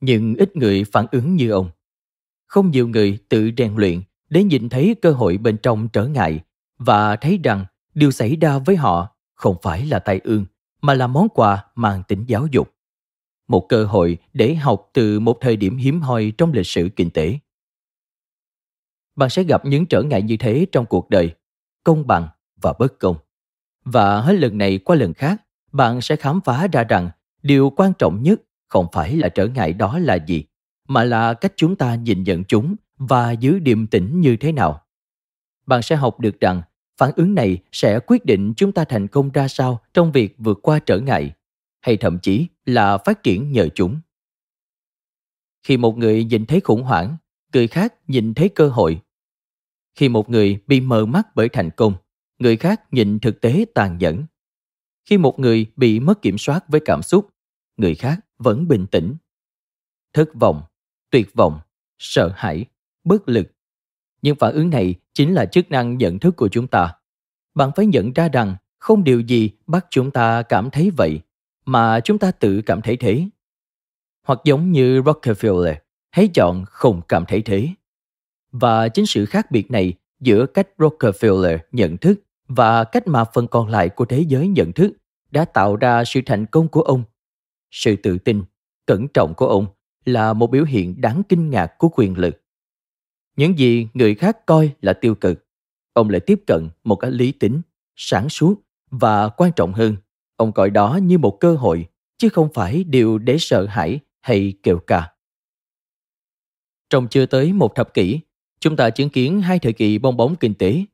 Nhưng 0.00 0.34
ít 0.34 0.56
người 0.56 0.84
phản 0.84 1.06
ứng 1.12 1.34
như 1.34 1.50
ông. 1.50 1.70
Không 2.46 2.70
nhiều 2.70 2.88
người 2.88 3.18
tự 3.28 3.50
rèn 3.56 3.74
luyện 3.76 4.02
để 4.30 4.44
nhìn 4.44 4.68
thấy 4.68 4.96
cơ 5.02 5.10
hội 5.10 5.38
bên 5.38 5.56
trong 5.56 5.88
trở 5.88 6.06
ngại 6.06 6.40
và 6.78 7.16
thấy 7.16 7.40
rằng 7.44 7.64
điều 7.94 8.10
xảy 8.10 8.36
ra 8.36 8.58
với 8.58 8.76
họ 8.76 9.16
không 9.34 9.56
phải 9.62 9.86
là 9.86 9.98
tai 9.98 10.20
ương 10.24 10.44
mà 10.82 10.94
là 10.94 11.06
món 11.06 11.28
quà 11.28 11.64
mang 11.74 12.02
tính 12.08 12.24
giáo 12.26 12.46
dục 12.46 12.74
một 13.48 13.66
cơ 13.68 13.84
hội 13.84 14.18
để 14.32 14.54
học 14.54 14.90
từ 14.92 15.20
một 15.20 15.38
thời 15.40 15.56
điểm 15.56 15.76
hiếm 15.76 16.00
hoi 16.00 16.32
trong 16.38 16.52
lịch 16.52 16.66
sử 16.66 16.88
kinh 16.96 17.10
tế. 17.10 17.38
Bạn 19.16 19.30
sẽ 19.30 19.42
gặp 19.42 19.64
những 19.64 19.86
trở 19.86 20.02
ngại 20.02 20.22
như 20.22 20.36
thế 20.36 20.66
trong 20.72 20.86
cuộc 20.86 21.10
đời, 21.10 21.34
công 21.84 22.06
bằng 22.06 22.28
và 22.62 22.72
bất 22.78 22.98
công. 22.98 23.16
Và 23.84 24.20
hết 24.20 24.32
lần 24.32 24.58
này 24.58 24.78
qua 24.78 24.96
lần 24.96 25.14
khác, 25.14 25.42
bạn 25.72 26.00
sẽ 26.00 26.16
khám 26.16 26.40
phá 26.44 26.66
ra 26.72 26.84
rằng 26.84 27.10
điều 27.42 27.70
quan 27.70 27.92
trọng 27.98 28.22
nhất 28.22 28.40
không 28.68 28.86
phải 28.92 29.16
là 29.16 29.28
trở 29.28 29.46
ngại 29.46 29.72
đó 29.72 29.98
là 29.98 30.14
gì, 30.14 30.44
mà 30.88 31.04
là 31.04 31.34
cách 31.34 31.52
chúng 31.56 31.76
ta 31.76 31.94
nhìn 31.94 32.22
nhận 32.22 32.44
chúng 32.44 32.76
và 32.96 33.32
giữ 33.32 33.58
điềm 33.58 33.86
tĩnh 33.86 34.20
như 34.20 34.36
thế 34.36 34.52
nào. 34.52 34.80
Bạn 35.66 35.82
sẽ 35.82 35.96
học 35.96 36.20
được 36.20 36.40
rằng 36.40 36.62
phản 36.98 37.12
ứng 37.16 37.34
này 37.34 37.58
sẽ 37.72 38.00
quyết 38.06 38.24
định 38.24 38.52
chúng 38.56 38.72
ta 38.72 38.84
thành 38.84 39.08
công 39.08 39.30
ra 39.30 39.48
sao 39.48 39.80
trong 39.94 40.12
việc 40.12 40.34
vượt 40.38 40.58
qua 40.62 40.78
trở 40.78 40.98
ngại 40.98 41.32
hay 41.80 41.96
thậm 41.96 42.18
chí 42.18 42.46
là 42.66 42.98
phát 42.98 43.22
triển 43.22 43.52
nhờ 43.52 43.68
chúng. 43.74 44.00
Khi 45.62 45.76
một 45.76 45.98
người 45.98 46.24
nhìn 46.24 46.46
thấy 46.46 46.60
khủng 46.60 46.82
hoảng, 46.82 47.16
người 47.52 47.66
khác 47.66 47.94
nhìn 48.06 48.34
thấy 48.34 48.48
cơ 48.48 48.68
hội. 48.68 49.00
Khi 49.94 50.08
một 50.08 50.30
người 50.30 50.60
bị 50.66 50.80
mờ 50.80 51.06
mắt 51.06 51.26
bởi 51.34 51.48
thành 51.48 51.70
công, 51.70 51.94
người 52.44 52.56
khác 52.56 52.82
nhìn 52.90 53.18
thực 53.18 53.40
tế 53.40 53.64
tàn 53.74 53.98
nhẫn. 53.98 54.24
Khi 55.04 55.18
một 55.18 55.38
người 55.38 55.66
bị 55.76 56.00
mất 56.00 56.22
kiểm 56.22 56.38
soát 56.38 56.64
với 56.68 56.80
cảm 56.84 57.02
xúc, 57.02 57.28
người 57.76 57.94
khác 57.94 58.20
vẫn 58.38 58.68
bình 58.68 58.86
tĩnh. 58.86 59.16
Thất 60.12 60.34
vọng, 60.34 60.62
tuyệt 61.10 61.34
vọng, 61.34 61.60
sợ 61.98 62.32
hãi, 62.36 62.64
bất 63.04 63.28
lực. 63.28 63.46
những 64.22 64.36
phản 64.36 64.54
ứng 64.54 64.70
này 64.70 64.94
chính 65.12 65.34
là 65.34 65.46
chức 65.46 65.70
năng 65.70 65.98
nhận 65.98 66.18
thức 66.18 66.36
của 66.36 66.48
chúng 66.48 66.66
ta. 66.66 66.94
Bạn 67.54 67.70
phải 67.76 67.86
nhận 67.86 68.12
ra 68.12 68.28
rằng 68.28 68.56
không 68.78 69.04
điều 69.04 69.20
gì 69.20 69.50
bắt 69.66 69.86
chúng 69.90 70.10
ta 70.10 70.42
cảm 70.42 70.70
thấy 70.70 70.90
vậy 70.96 71.20
mà 71.66 72.00
chúng 72.00 72.18
ta 72.18 72.30
tự 72.30 72.62
cảm 72.66 72.82
thấy 72.82 72.96
thế. 72.96 73.28
Hoặc 74.22 74.40
giống 74.44 74.72
như 74.72 75.00
Rockefeller, 75.00 75.74
hãy 76.10 76.28
chọn 76.34 76.64
không 76.64 77.02
cảm 77.08 77.24
thấy 77.28 77.42
thế. 77.42 77.68
Và 78.52 78.88
chính 78.88 79.06
sự 79.06 79.26
khác 79.26 79.50
biệt 79.50 79.70
này 79.70 79.94
giữa 80.20 80.46
cách 80.46 80.68
Rockefeller 80.78 81.58
nhận 81.72 81.96
thức 81.96 82.23
và 82.48 82.84
cách 82.84 83.06
mà 83.06 83.24
phần 83.24 83.48
còn 83.48 83.68
lại 83.68 83.88
của 83.88 84.04
thế 84.04 84.20
giới 84.28 84.48
nhận 84.48 84.72
thức 84.72 84.92
đã 85.30 85.44
tạo 85.44 85.76
ra 85.76 86.04
sự 86.04 86.20
thành 86.26 86.46
công 86.46 86.68
của 86.68 86.82
ông. 86.82 87.04
Sự 87.70 87.96
tự 87.96 88.18
tin, 88.18 88.42
cẩn 88.86 89.08
trọng 89.08 89.34
của 89.34 89.46
ông 89.46 89.66
là 90.04 90.32
một 90.32 90.50
biểu 90.50 90.64
hiện 90.64 91.00
đáng 91.00 91.22
kinh 91.28 91.50
ngạc 91.50 91.66
của 91.78 91.88
quyền 91.88 92.18
lực. 92.18 92.42
Những 93.36 93.58
gì 93.58 93.88
người 93.94 94.14
khác 94.14 94.46
coi 94.46 94.70
là 94.80 94.92
tiêu 94.92 95.14
cực, 95.14 95.46
ông 95.92 96.10
lại 96.10 96.20
tiếp 96.20 96.40
cận 96.46 96.68
một 96.84 96.96
cách 96.96 97.12
lý 97.12 97.32
tính, 97.32 97.62
sáng 97.96 98.28
suốt 98.28 98.54
và 98.90 99.28
quan 99.28 99.52
trọng 99.56 99.72
hơn, 99.72 99.96
ông 100.36 100.52
coi 100.52 100.70
đó 100.70 100.98
như 101.02 101.18
một 101.18 101.36
cơ 101.40 101.54
hội 101.54 101.88
chứ 102.18 102.28
không 102.28 102.48
phải 102.54 102.84
điều 102.84 103.18
để 103.18 103.36
sợ 103.38 103.66
hãi 103.66 104.00
hay 104.20 104.54
kêu 104.62 104.78
ca. 104.78 105.12
Trong 106.90 107.08
chưa 107.08 107.26
tới 107.26 107.52
một 107.52 107.74
thập 107.74 107.94
kỷ, 107.94 108.20
chúng 108.60 108.76
ta 108.76 108.90
chứng 108.90 109.10
kiến 109.10 109.40
hai 109.40 109.58
thời 109.58 109.72
kỳ 109.72 109.98
bong 109.98 110.16
bóng 110.16 110.36
kinh 110.36 110.54
tế. 110.54 110.84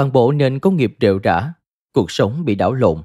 Toàn 0.00 0.12
bộ 0.12 0.32
nền 0.32 0.58
công 0.58 0.76
nghiệp 0.76 0.96
đều 1.00 1.18
rã, 1.22 1.52
cuộc 1.92 2.10
sống 2.10 2.44
bị 2.44 2.54
đảo 2.54 2.72
lộn. 2.72 3.02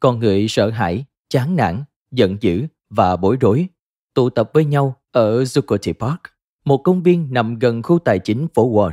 Con 0.00 0.18
người 0.18 0.48
sợ 0.48 0.70
hãi, 0.70 1.04
chán 1.28 1.56
nản, 1.56 1.84
giận 2.10 2.36
dữ 2.40 2.66
và 2.90 3.16
bối 3.16 3.36
rối, 3.40 3.68
tụ 4.14 4.30
tập 4.30 4.50
với 4.54 4.64
nhau 4.64 4.96
ở 5.10 5.42
Zuccotti 5.42 5.92
Park, 5.92 6.20
một 6.64 6.78
công 6.84 7.02
viên 7.02 7.32
nằm 7.32 7.58
gần 7.58 7.82
khu 7.82 7.98
tài 7.98 8.18
chính 8.18 8.48
phố 8.54 8.72
Wall, 8.72 8.90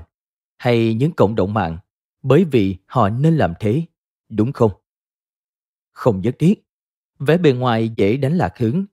hay 0.57 0.93
những 0.93 1.11
cộng 1.11 1.35
đồng 1.35 1.53
mạng, 1.53 1.77
bởi 2.21 2.45
vì 2.51 2.75
họ 2.85 3.09
nên 3.09 3.37
làm 3.37 3.53
thế, 3.59 3.83
đúng 4.29 4.51
không? 4.51 4.71
Không 5.91 6.21
nhất 6.21 6.35
thiết. 6.39 6.67
Vẻ 7.19 7.37
bề 7.37 7.51
ngoài 7.51 7.89
dễ 7.97 8.17
đánh 8.17 8.37
lạc 8.37 8.57
hướng. 8.57 8.85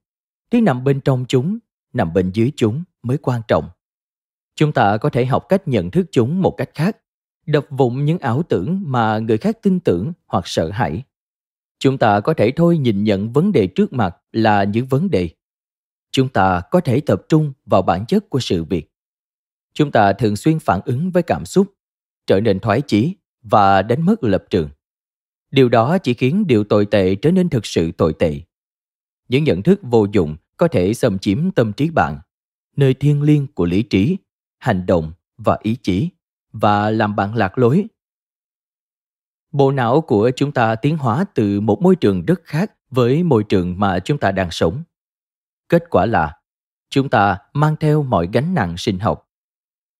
Thứ 0.51 0.61
nằm 0.61 0.85
bên 0.85 1.01
trong 1.01 1.25
chúng, 1.29 1.59
nằm 1.93 2.13
bên 2.13 2.31
dưới 2.35 2.53
chúng 2.57 2.85
mới 3.03 3.19
quan 3.19 3.41
trọng. 3.49 3.69
Chúng 4.55 4.73
ta 4.73 4.97
có 4.97 5.11
thể 5.11 5.27
học 5.27 5.47
cách 5.49 5.69
nhận 5.69 5.91
thức 5.91 6.07
chúng 6.11 6.43
một 6.43 6.55
cách 6.57 6.71
khác, 6.75 6.97
đập 7.47 7.67
vụng 7.71 8.05
những 8.05 8.19
ảo 8.19 8.43
tưởng 8.43 8.83
mà 8.87 9.19
người 9.19 9.39
khác 9.39 9.59
tin 9.63 9.81
tưởng 9.81 10.13
hoặc 10.27 10.45
sợ 10.47 10.71
hãi. 10.71 11.03
Chúng 11.79 11.99
ta 11.99 12.21
có 12.21 12.35
thể 12.35 12.53
thôi 12.57 12.79
nhìn 12.79 13.05
nhận 13.05 13.33
vấn 13.33 13.53
đề 13.53 13.67
trước 13.67 13.93
mặt 13.93 14.17
là 14.33 14.65
những 14.65 14.87
vấn 14.87 15.11
đề. 15.11 15.31
Chúng 16.11 16.29
ta 16.29 16.61
có 16.71 16.81
thể 16.81 17.01
tập 17.01 17.23
trung 17.29 17.53
vào 17.67 17.83
bản 17.83 18.07
chất 18.07 18.31
của 18.31 18.41
sự 18.41 18.65
việc. 18.65 18.91
Chúng 19.75 19.91
ta 19.91 20.13
thường 20.13 20.37
xuyên 20.37 20.59
phản 20.59 20.81
ứng 20.85 21.11
với 21.11 21.23
cảm 21.23 21.45
xúc, 21.45 21.75
trở 22.27 22.41
nên 22.41 22.61
thoái 22.61 22.81
chí 22.81 23.15
và 23.43 23.83
đánh 23.83 24.07
mất 24.07 24.25
lập 24.25 24.45
trường. 24.51 24.69
Điều 25.51 25.69
đó 25.69 25.99
chỉ 25.99 26.15
khiến 26.15 26.47
điều 26.47 26.65
tồi 26.65 26.87
tệ 26.87 27.15
trở 27.15 27.31
nên 27.31 27.49
thực 27.49 27.67
sự 27.67 27.93
tồi 27.93 28.15
tệ. 28.19 28.41
Những 29.29 29.45
nhận 29.45 29.63
thức 29.63 29.81
vô 29.83 30.07
dụng 30.13 30.37
có 30.57 30.69
thể 30.69 30.95
xâm 30.95 31.19
chiếm 31.19 31.51
tâm 31.51 31.73
trí 31.73 31.91
bạn, 31.91 32.19
nơi 32.77 32.95
thiêng 32.95 33.23
liêng 33.23 33.47
của 33.47 33.65
lý 33.65 33.83
trí 33.83 34.17
hành 34.59 34.87
động 34.87 35.13
và 35.37 35.59
ý 35.63 35.77
chí 35.83 36.09
và 36.55 36.91
làm 36.91 37.17
bạn 37.17 37.35
lạc 37.35 37.59
lối. 37.59 37.87
Bộ 39.53 39.73
não 39.73 40.01
của 40.01 40.31
chúng 40.37 40.53
ta 40.53 40.75
tiến 40.75 40.99
hóa 40.99 41.25
từ 41.35 41.61
một 41.61 41.83
môi 41.83 41.97
trường 41.97 42.25
rất 42.25 42.41
khác 42.45 42.73
với 42.91 43.23
môi 43.23 43.45
trường 43.45 43.81
mà 43.81 43.99
chúng 43.99 44.19
ta 44.19 44.33
đang 44.33 44.51
sống. 44.51 44.83
Kết 45.69 45.85
quả 45.91 46.07
là 46.07 46.37
chúng 46.91 47.09
ta 47.09 47.39
mang 47.53 47.77
theo 47.81 48.03
mọi 48.03 48.29
gánh 48.33 48.55
nặng 48.55 48.77
sinh 48.77 48.99
học. 48.99 49.29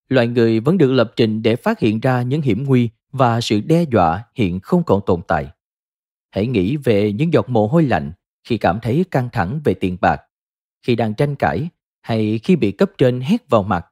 Loài 0.09 0.27
người 0.27 0.61
vẫn 0.61 0.79
được 0.79 0.93
lập 0.93 1.13
trình 1.17 1.43
để 1.43 1.57
phát 1.57 1.79
hiện 1.79 2.01
ra 2.01 2.23
những 2.23 2.43
hiểm 2.43 2.65
nguy 2.65 2.91
và 3.13 3.41
sự 3.41 3.61
đe 3.61 3.85
dọa 3.93 4.25
hiện 4.35 4.61
không 4.61 4.85
còn 4.85 5.01
tồn 5.07 5.21
tại. 5.29 5.51
Hãy 6.31 6.47
nghĩ 6.47 6.77
về 6.77 7.13
những 7.13 7.33
giọt 7.33 7.49
mồ 7.49 7.67
hôi 7.67 7.83
lạnh 7.83 8.13
khi 8.45 8.59
cảm 8.59 8.79
thấy 8.83 9.05
căng 9.11 9.29
thẳng 9.33 9.61
về 9.65 9.75
tiền 9.75 9.97
bạc, 10.01 10.23
khi 10.83 10.97
đang 10.97 11.15
tranh 11.15 11.37
cãi 11.37 11.69
hay 12.03 12.39
khi 12.39 12.57
bị 12.57 12.73
cấp 12.73 12.91
trên 12.99 13.21
hét 13.21 13.49
vào 13.49 13.63
mặt 13.63 13.87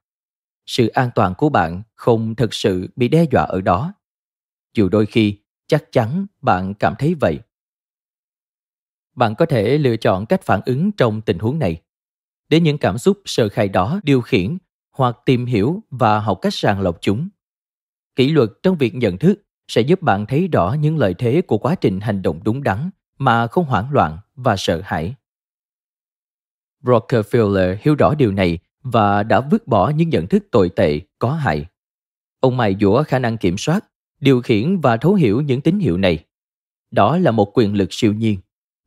sự 0.66 0.88
an 0.88 1.10
toàn 1.14 1.34
của 1.38 1.48
bạn 1.48 1.82
không 1.94 2.34
thực 2.34 2.54
sự 2.54 2.88
bị 2.96 3.08
đe 3.08 3.24
dọa 3.30 3.42
ở 3.42 3.60
đó. 3.60 3.94
Dù 4.74 4.88
đôi 4.88 5.06
khi, 5.06 5.38
chắc 5.66 5.84
chắn 5.92 6.26
bạn 6.42 6.74
cảm 6.74 6.94
thấy 6.98 7.14
vậy. 7.20 7.40
Bạn 9.14 9.34
có 9.34 9.46
thể 9.46 9.78
lựa 9.78 9.96
chọn 9.96 10.26
cách 10.26 10.42
phản 10.42 10.60
ứng 10.66 10.92
trong 10.92 11.20
tình 11.20 11.38
huống 11.38 11.58
này. 11.58 11.82
Để 12.48 12.60
những 12.60 12.78
cảm 12.78 12.98
xúc 12.98 13.20
sơ 13.24 13.48
khai 13.48 13.68
đó 13.68 14.00
điều 14.02 14.20
khiển 14.20 14.58
hoặc 14.90 15.16
tìm 15.24 15.46
hiểu 15.46 15.82
và 15.90 16.20
học 16.20 16.38
cách 16.42 16.54
sàng 16.54 16.80
lọc 16.80 16.98
chúng, 17.00 17.28
kỷ 18.16 18.28
luật 18.28 18.50
trong 18.62 18.76
việc 18.78 18.94
nhận 18.94 19.18
thức 19.18 19.42
sẽ 19.68 19.80
giúp 19.80 20.02
bạn 20.02 20.26
thấy 20.26 20.48
rõ 20.48 20.76
những 20.80 20.98
lợi 20.98 21.14
thế 21.18 21.42
của 21.42 21.58
quá 21.58 21.74
trình 21.74 22.00
hành 22.00 22.22
động 22.22 22.40
đúng 22.44 22.62
đắn 22.62 22.90
mà 23.18 23.46
không 23.46 23.64
hoảng 23.64 23.90
loạn 23.90 24.18
và 24.34 24.56
sợ 24.56 24.80
hãi. 24.84 25.14
Rockefeller 26.82 27.76
hiểu 27.80 27.94
rõ 27.94 28.14
điều 28.14 28.32
này 28.32 28.58
và 28.82 29.22
đã 29.22 29.40
vứt 29.40 29.68
bỏ 29.68 29.90
những 29.90 30.08
nhận 30.08 30.26
thức 30.26 30.44
tồi 30.50 30.68
tệ, 30.68 31.00
có 31.18 31.32
hại. 31.32 31.66
Ông 32.40 32.56
mài 32.56 32.76
dũa 32.80 33.02
khả 33.02 33.18
năng 33.18 33.38
kiểm 33.38 33.58
soát, 33.58 33.84
điều 34.20 34.42
khiển 34.42 34.80
và 34.80 34.96
thấu 34.96 35.14
hiểu 35.14 35.40
những 35.40 35.60
tín 35.60 35.78
hiệu 35.78 35.96
này. 35.96 36.24
Đó 36.90 37.18
là 37.18 37.30
một 37.30 37.58
quyền 37.58 37.74
lực 37.74 37.88
siêu 37.92 38.12
nhiên, 38.12 38.38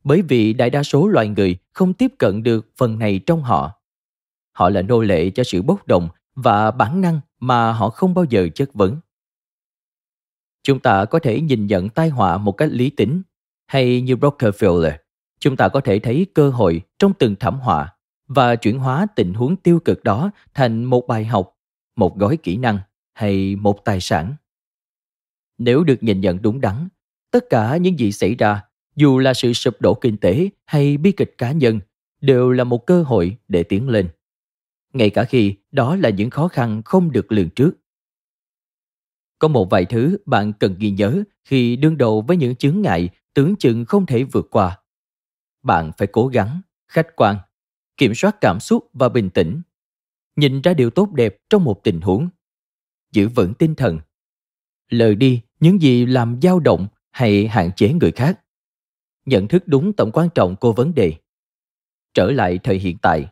bởi 0.04 0.22
vì 0.22 0.52
đại 0.52 0.70
đa 0.70 0.82
số 0.82 1.08
loài 1.08 1.28
người 1.28 1.56
không 1.72 1.92
tiếp 1.92 2.12
cận 2.18 2.42
được 2.42 2.66
phần 2.76 2.98
này 2.98 3.20
trong 3.26 3.42
họ. 3.42 3.72
Họ 4.52 4.70
là 4.70 4.82
nô 4.82 5.00
lệ 5.00 5.30
cho 5.30 5.44
sự 5.44 5.62
bốc 5.62 5.86
đồng 5.86 6.08
và 6.34 6.70
bản 6.70 7.00
năng 7.00 7.20
mà 7.40 7.72
họ 7.72 7.90
không 7.90 8.14
bao 8.14 8.24
giờ 8.24 8.48
chất 8.54 8.74
vấn. 8.74 8.96
Chúng 10.62 10.80
ta 10.80 11.04
có 11.04 11.18
thể 11.18 11.40
nhìn 11.40 11.66
nhận 11.66 11.88
tai 11.88 12.08
họa 12.08 12.38
một 12.38 12.52
cách 12.52 12.68
lý 12.72 12.90
tính, 12.90 13.22
hay 13.66 14.00
như 14.00 14.14
Rockefeller, 14.14 14.92
chúng 15.38 15.56
ta 15.56 15.68
có 15.68 15.80
thể 15.80 15.98
thấy 15.98 16.26
cơ 16.34 16.50
hội 16.50 16.82
trong 16.98 17.12
từng 17.18 17.34
thảm 17.40 17.58
họa 17.58 17.95
và 18.28 18.56
chuyển 18.56 18.78
hóa 18.78 19.06
tình 19.16 19.34
huống 19.34 19.56
tiêu 19.56 19.80
cực 19.84 20.04
đó 20.04 20.30
thành 20.54 20.84
một 20.84 21.06
bài 21.06 21.24
học, 21.24 21.58
một 21.96 22.18
gói 22.18 22.36
kỹ 22.36 22.56
năng 22.56 22.78
hay 23.14 23.56
một 23.56 23.84
tài 23.84 24.00
sản. 24.00 24.34
Nếu 25.58 25.84
được 25.84 26.02
nhìn 26.02 26.20
nhận 26.20 26.42
đúng 26.42 26.60
đắn, 26.60 26.88
tất 27.30 27.44
cả 27.50 27.76
những 27.76 27.98
gì 27.98 28.12
xảy 28.12 28.34
ra, 28.34 28.62
dù 28.96 29.18
là 29.18 29.34
sự 29.34 29.52
sụp 29.52 29.80
đổ 29.80 29.94
kinh 29.94 30.16
tế 30.16 30.50
hay 30.66 30.96
bi 30.96 31.12
kịch 31.12 31.34
cá 31.38 31.52
nhân, 31.52 31.80
đều 32.20 32.50
là 32.50 32.64
một 32.64 32.86
cơ 32.86 33.02
hội 33.02 33.36
để 33.48 33.62
tiến 33.62 33.88
lên. 33.88 34.08
Ngay 34.92 35.10
cả 35.10 35.24
khi 35.24 35.54
đó 35.72 35.96
là 35.96 36.10
những 36.10 36.30
khó 36.30 36.48
khăn 36.48 36.82
không 36.84 37.12
được 37.12 37.32
lường 37.32 37.50
trước. 37.50 37.70
Có 39.38 39.48
một 39.48 39.70
vài 39.70 39.84
thứ 39.84 40.18
bạn 40.26 40.52
cần 40.52 40.74
ghi 40.78 40.90
nhớ 40.90 41.22
khi 41.44 41.76
đương 41.76 41.98
đầu 41.98 42.20
với 42.20 42.36
những 42.36 42.56
chướng 42.56 42.82
ngại 42.82 43.08
tưởng 43.34 43.56
chừng 43.56 43.84
không 43.84 44.06
thể 44.06 44.24
vượt 44.24 44.48
qua. 44.50 44.78
Bạn 45.62 45.90
phải 45.98 46.08
cố 46.12 46.26
gắng, 46.26 46.60
khách 46.88 47.16
quan 47.16 47.36
kiểm 47.96 48.14
soát 48.14 48.36
cảm 48.40 48.60
xúc 48.60 48.90
và 48.92 49.08
bình 49.08 49.30
tĩnh. 49.30 49.62
Nhìn 50.36 50.60
ra 50.60 50.74
điều 50.74 50.90
tốt 50.90 51.12
đẹp 51.12 51.36
trong 51.50 51.64
một 51.64 51.80
tình 51.84 52.00
huống. 52.00 52.28
Giữ 53.12 53.28
vững 53.28 53.54
tinh 53.54 53.74
thần. 53.74 53.98
Lời 54.88 55.14
đi, 55.14 55.42
những 55.60 55.82
gì 55.82 56.06
làm 56.06 56.40
dao 56.42 56.60
động 56.60 56.88
hay 57.10 57.48
hạn 57.48 57.70
chế 57.76 57.92
người 57.92 58.12
khác. 58.12 58.40
Nhận 59.24 59.48
thức 59.48 59.62
đúng 59.66 59.92
tầm 59.92 60.10
quan 60.12 60.28
trọng 60.34 60.56
của 60.56 60.72
vấn 60.72 60.94
đề. 60.94 61.14
Trở 62.14 62.30
lại 62.30 62.58
thời 62.62 62.78
hiện 62.78 62.98
tại. 63.02 63.28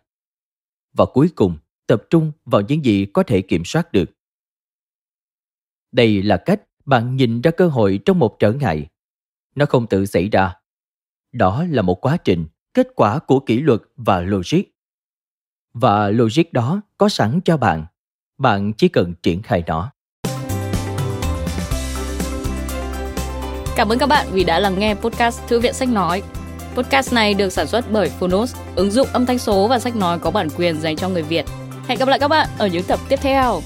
Và 0.93 1.05
cuối 1.15 1.31
cùng, 1.35 1.59
tập 1.87 2.03
trung 2.11 2.33
vào 2.45 2.61
những 2.61 2.85
gì 2.85 3.07
có 3.13 3.23
thể 3.23 3.43
kiểm 3.43 3.65
soát 3.65 3.93
được. 3.93 4.11
Đây 5.93 6.23
là 6.23 6.43
cách 6.47 6.63
bạn 6.85 7.17
nhìn 7.17 7.41
ra 7.41 7.51
cơ 7.51 7.69
hội 7.69 8.01
trong 8.05 8.19
một 8.19 8.37
trở 8.39 8.53
ngại. 8.53 8.89
Nó 9.55 9.67
không 9.67 9.87
tự 9.87 10.07
xảy 10.07 10.29
ra. 10.29 10.55
Đó 11.33 11.65
là 11.71 11.83
một 11.83 12.07
quá 12.07 12.17
trình 12.17 12.47
kết 12.75 12.89
quả 12.95 13.19
của 13.19 13.41
kỷ 13.41 13.61
luật 13.61 13.81
và 13.97 14.21
logic. 14.21 14.63
Và 15.75 16.09
logic 16.09 16.53
đó 16.53 16.81
có 16.99 17.09
sẵn 17.09 17.41
cho 17.45 17.57
bạn. 17.57 17.87
Bạn 18.39 18.73
chỉ 18.73 18.89
cần 18.89 19.15
triển 19.23 19.43
khai 19.43 19.63
nó. 19.67 19.91
Cảm 23.77 23.89
ơn 23.89 23.99
các 23.99 24.09
bạn 24.09 24.27
vì 24.33 24.45
đã 24.45 24.59
lắng 24.59 24.79
nghe 24.79 24.95
podcast 24.95 25.47
Thư 25.49 25.61
viện 25.61 25.73
Sách 25.73 25.89
Nói. 25.89 26.23
Podcast 26.77 27.13
này 27.13 27.35
được 27.35 27.51
sản 27.51 27.67
xuất 27.67 27.85
bởi 27.93 28.09
Phonos, 28.09 28.57
ứng 28.77 28.91
dụng 28.91 29.09
âm 29.13 29.27
thanh 29.27 29.39
số 29.39 29.69
và 29.69 29.79
sách 29.79 29.97
nói 29.97 30.19
có 30.19 30.31
bản 30.31 30.49
quyền 30.57 30.81
dành 30.81 30.97
cho 30.97 31.09
người 31.09 31.23
Việt. 31.23 31.45
Hẹn 31.89 31.99
gặp 31.99 32.09
lại 32.09 32.19
các 32.19 32.29
bạn 32.29 32.49
ở 32.59 32.67
những 32.67 32.85
tập 32.89 33.01
tiếp 33.09 33.19
theo. 33.23 33.61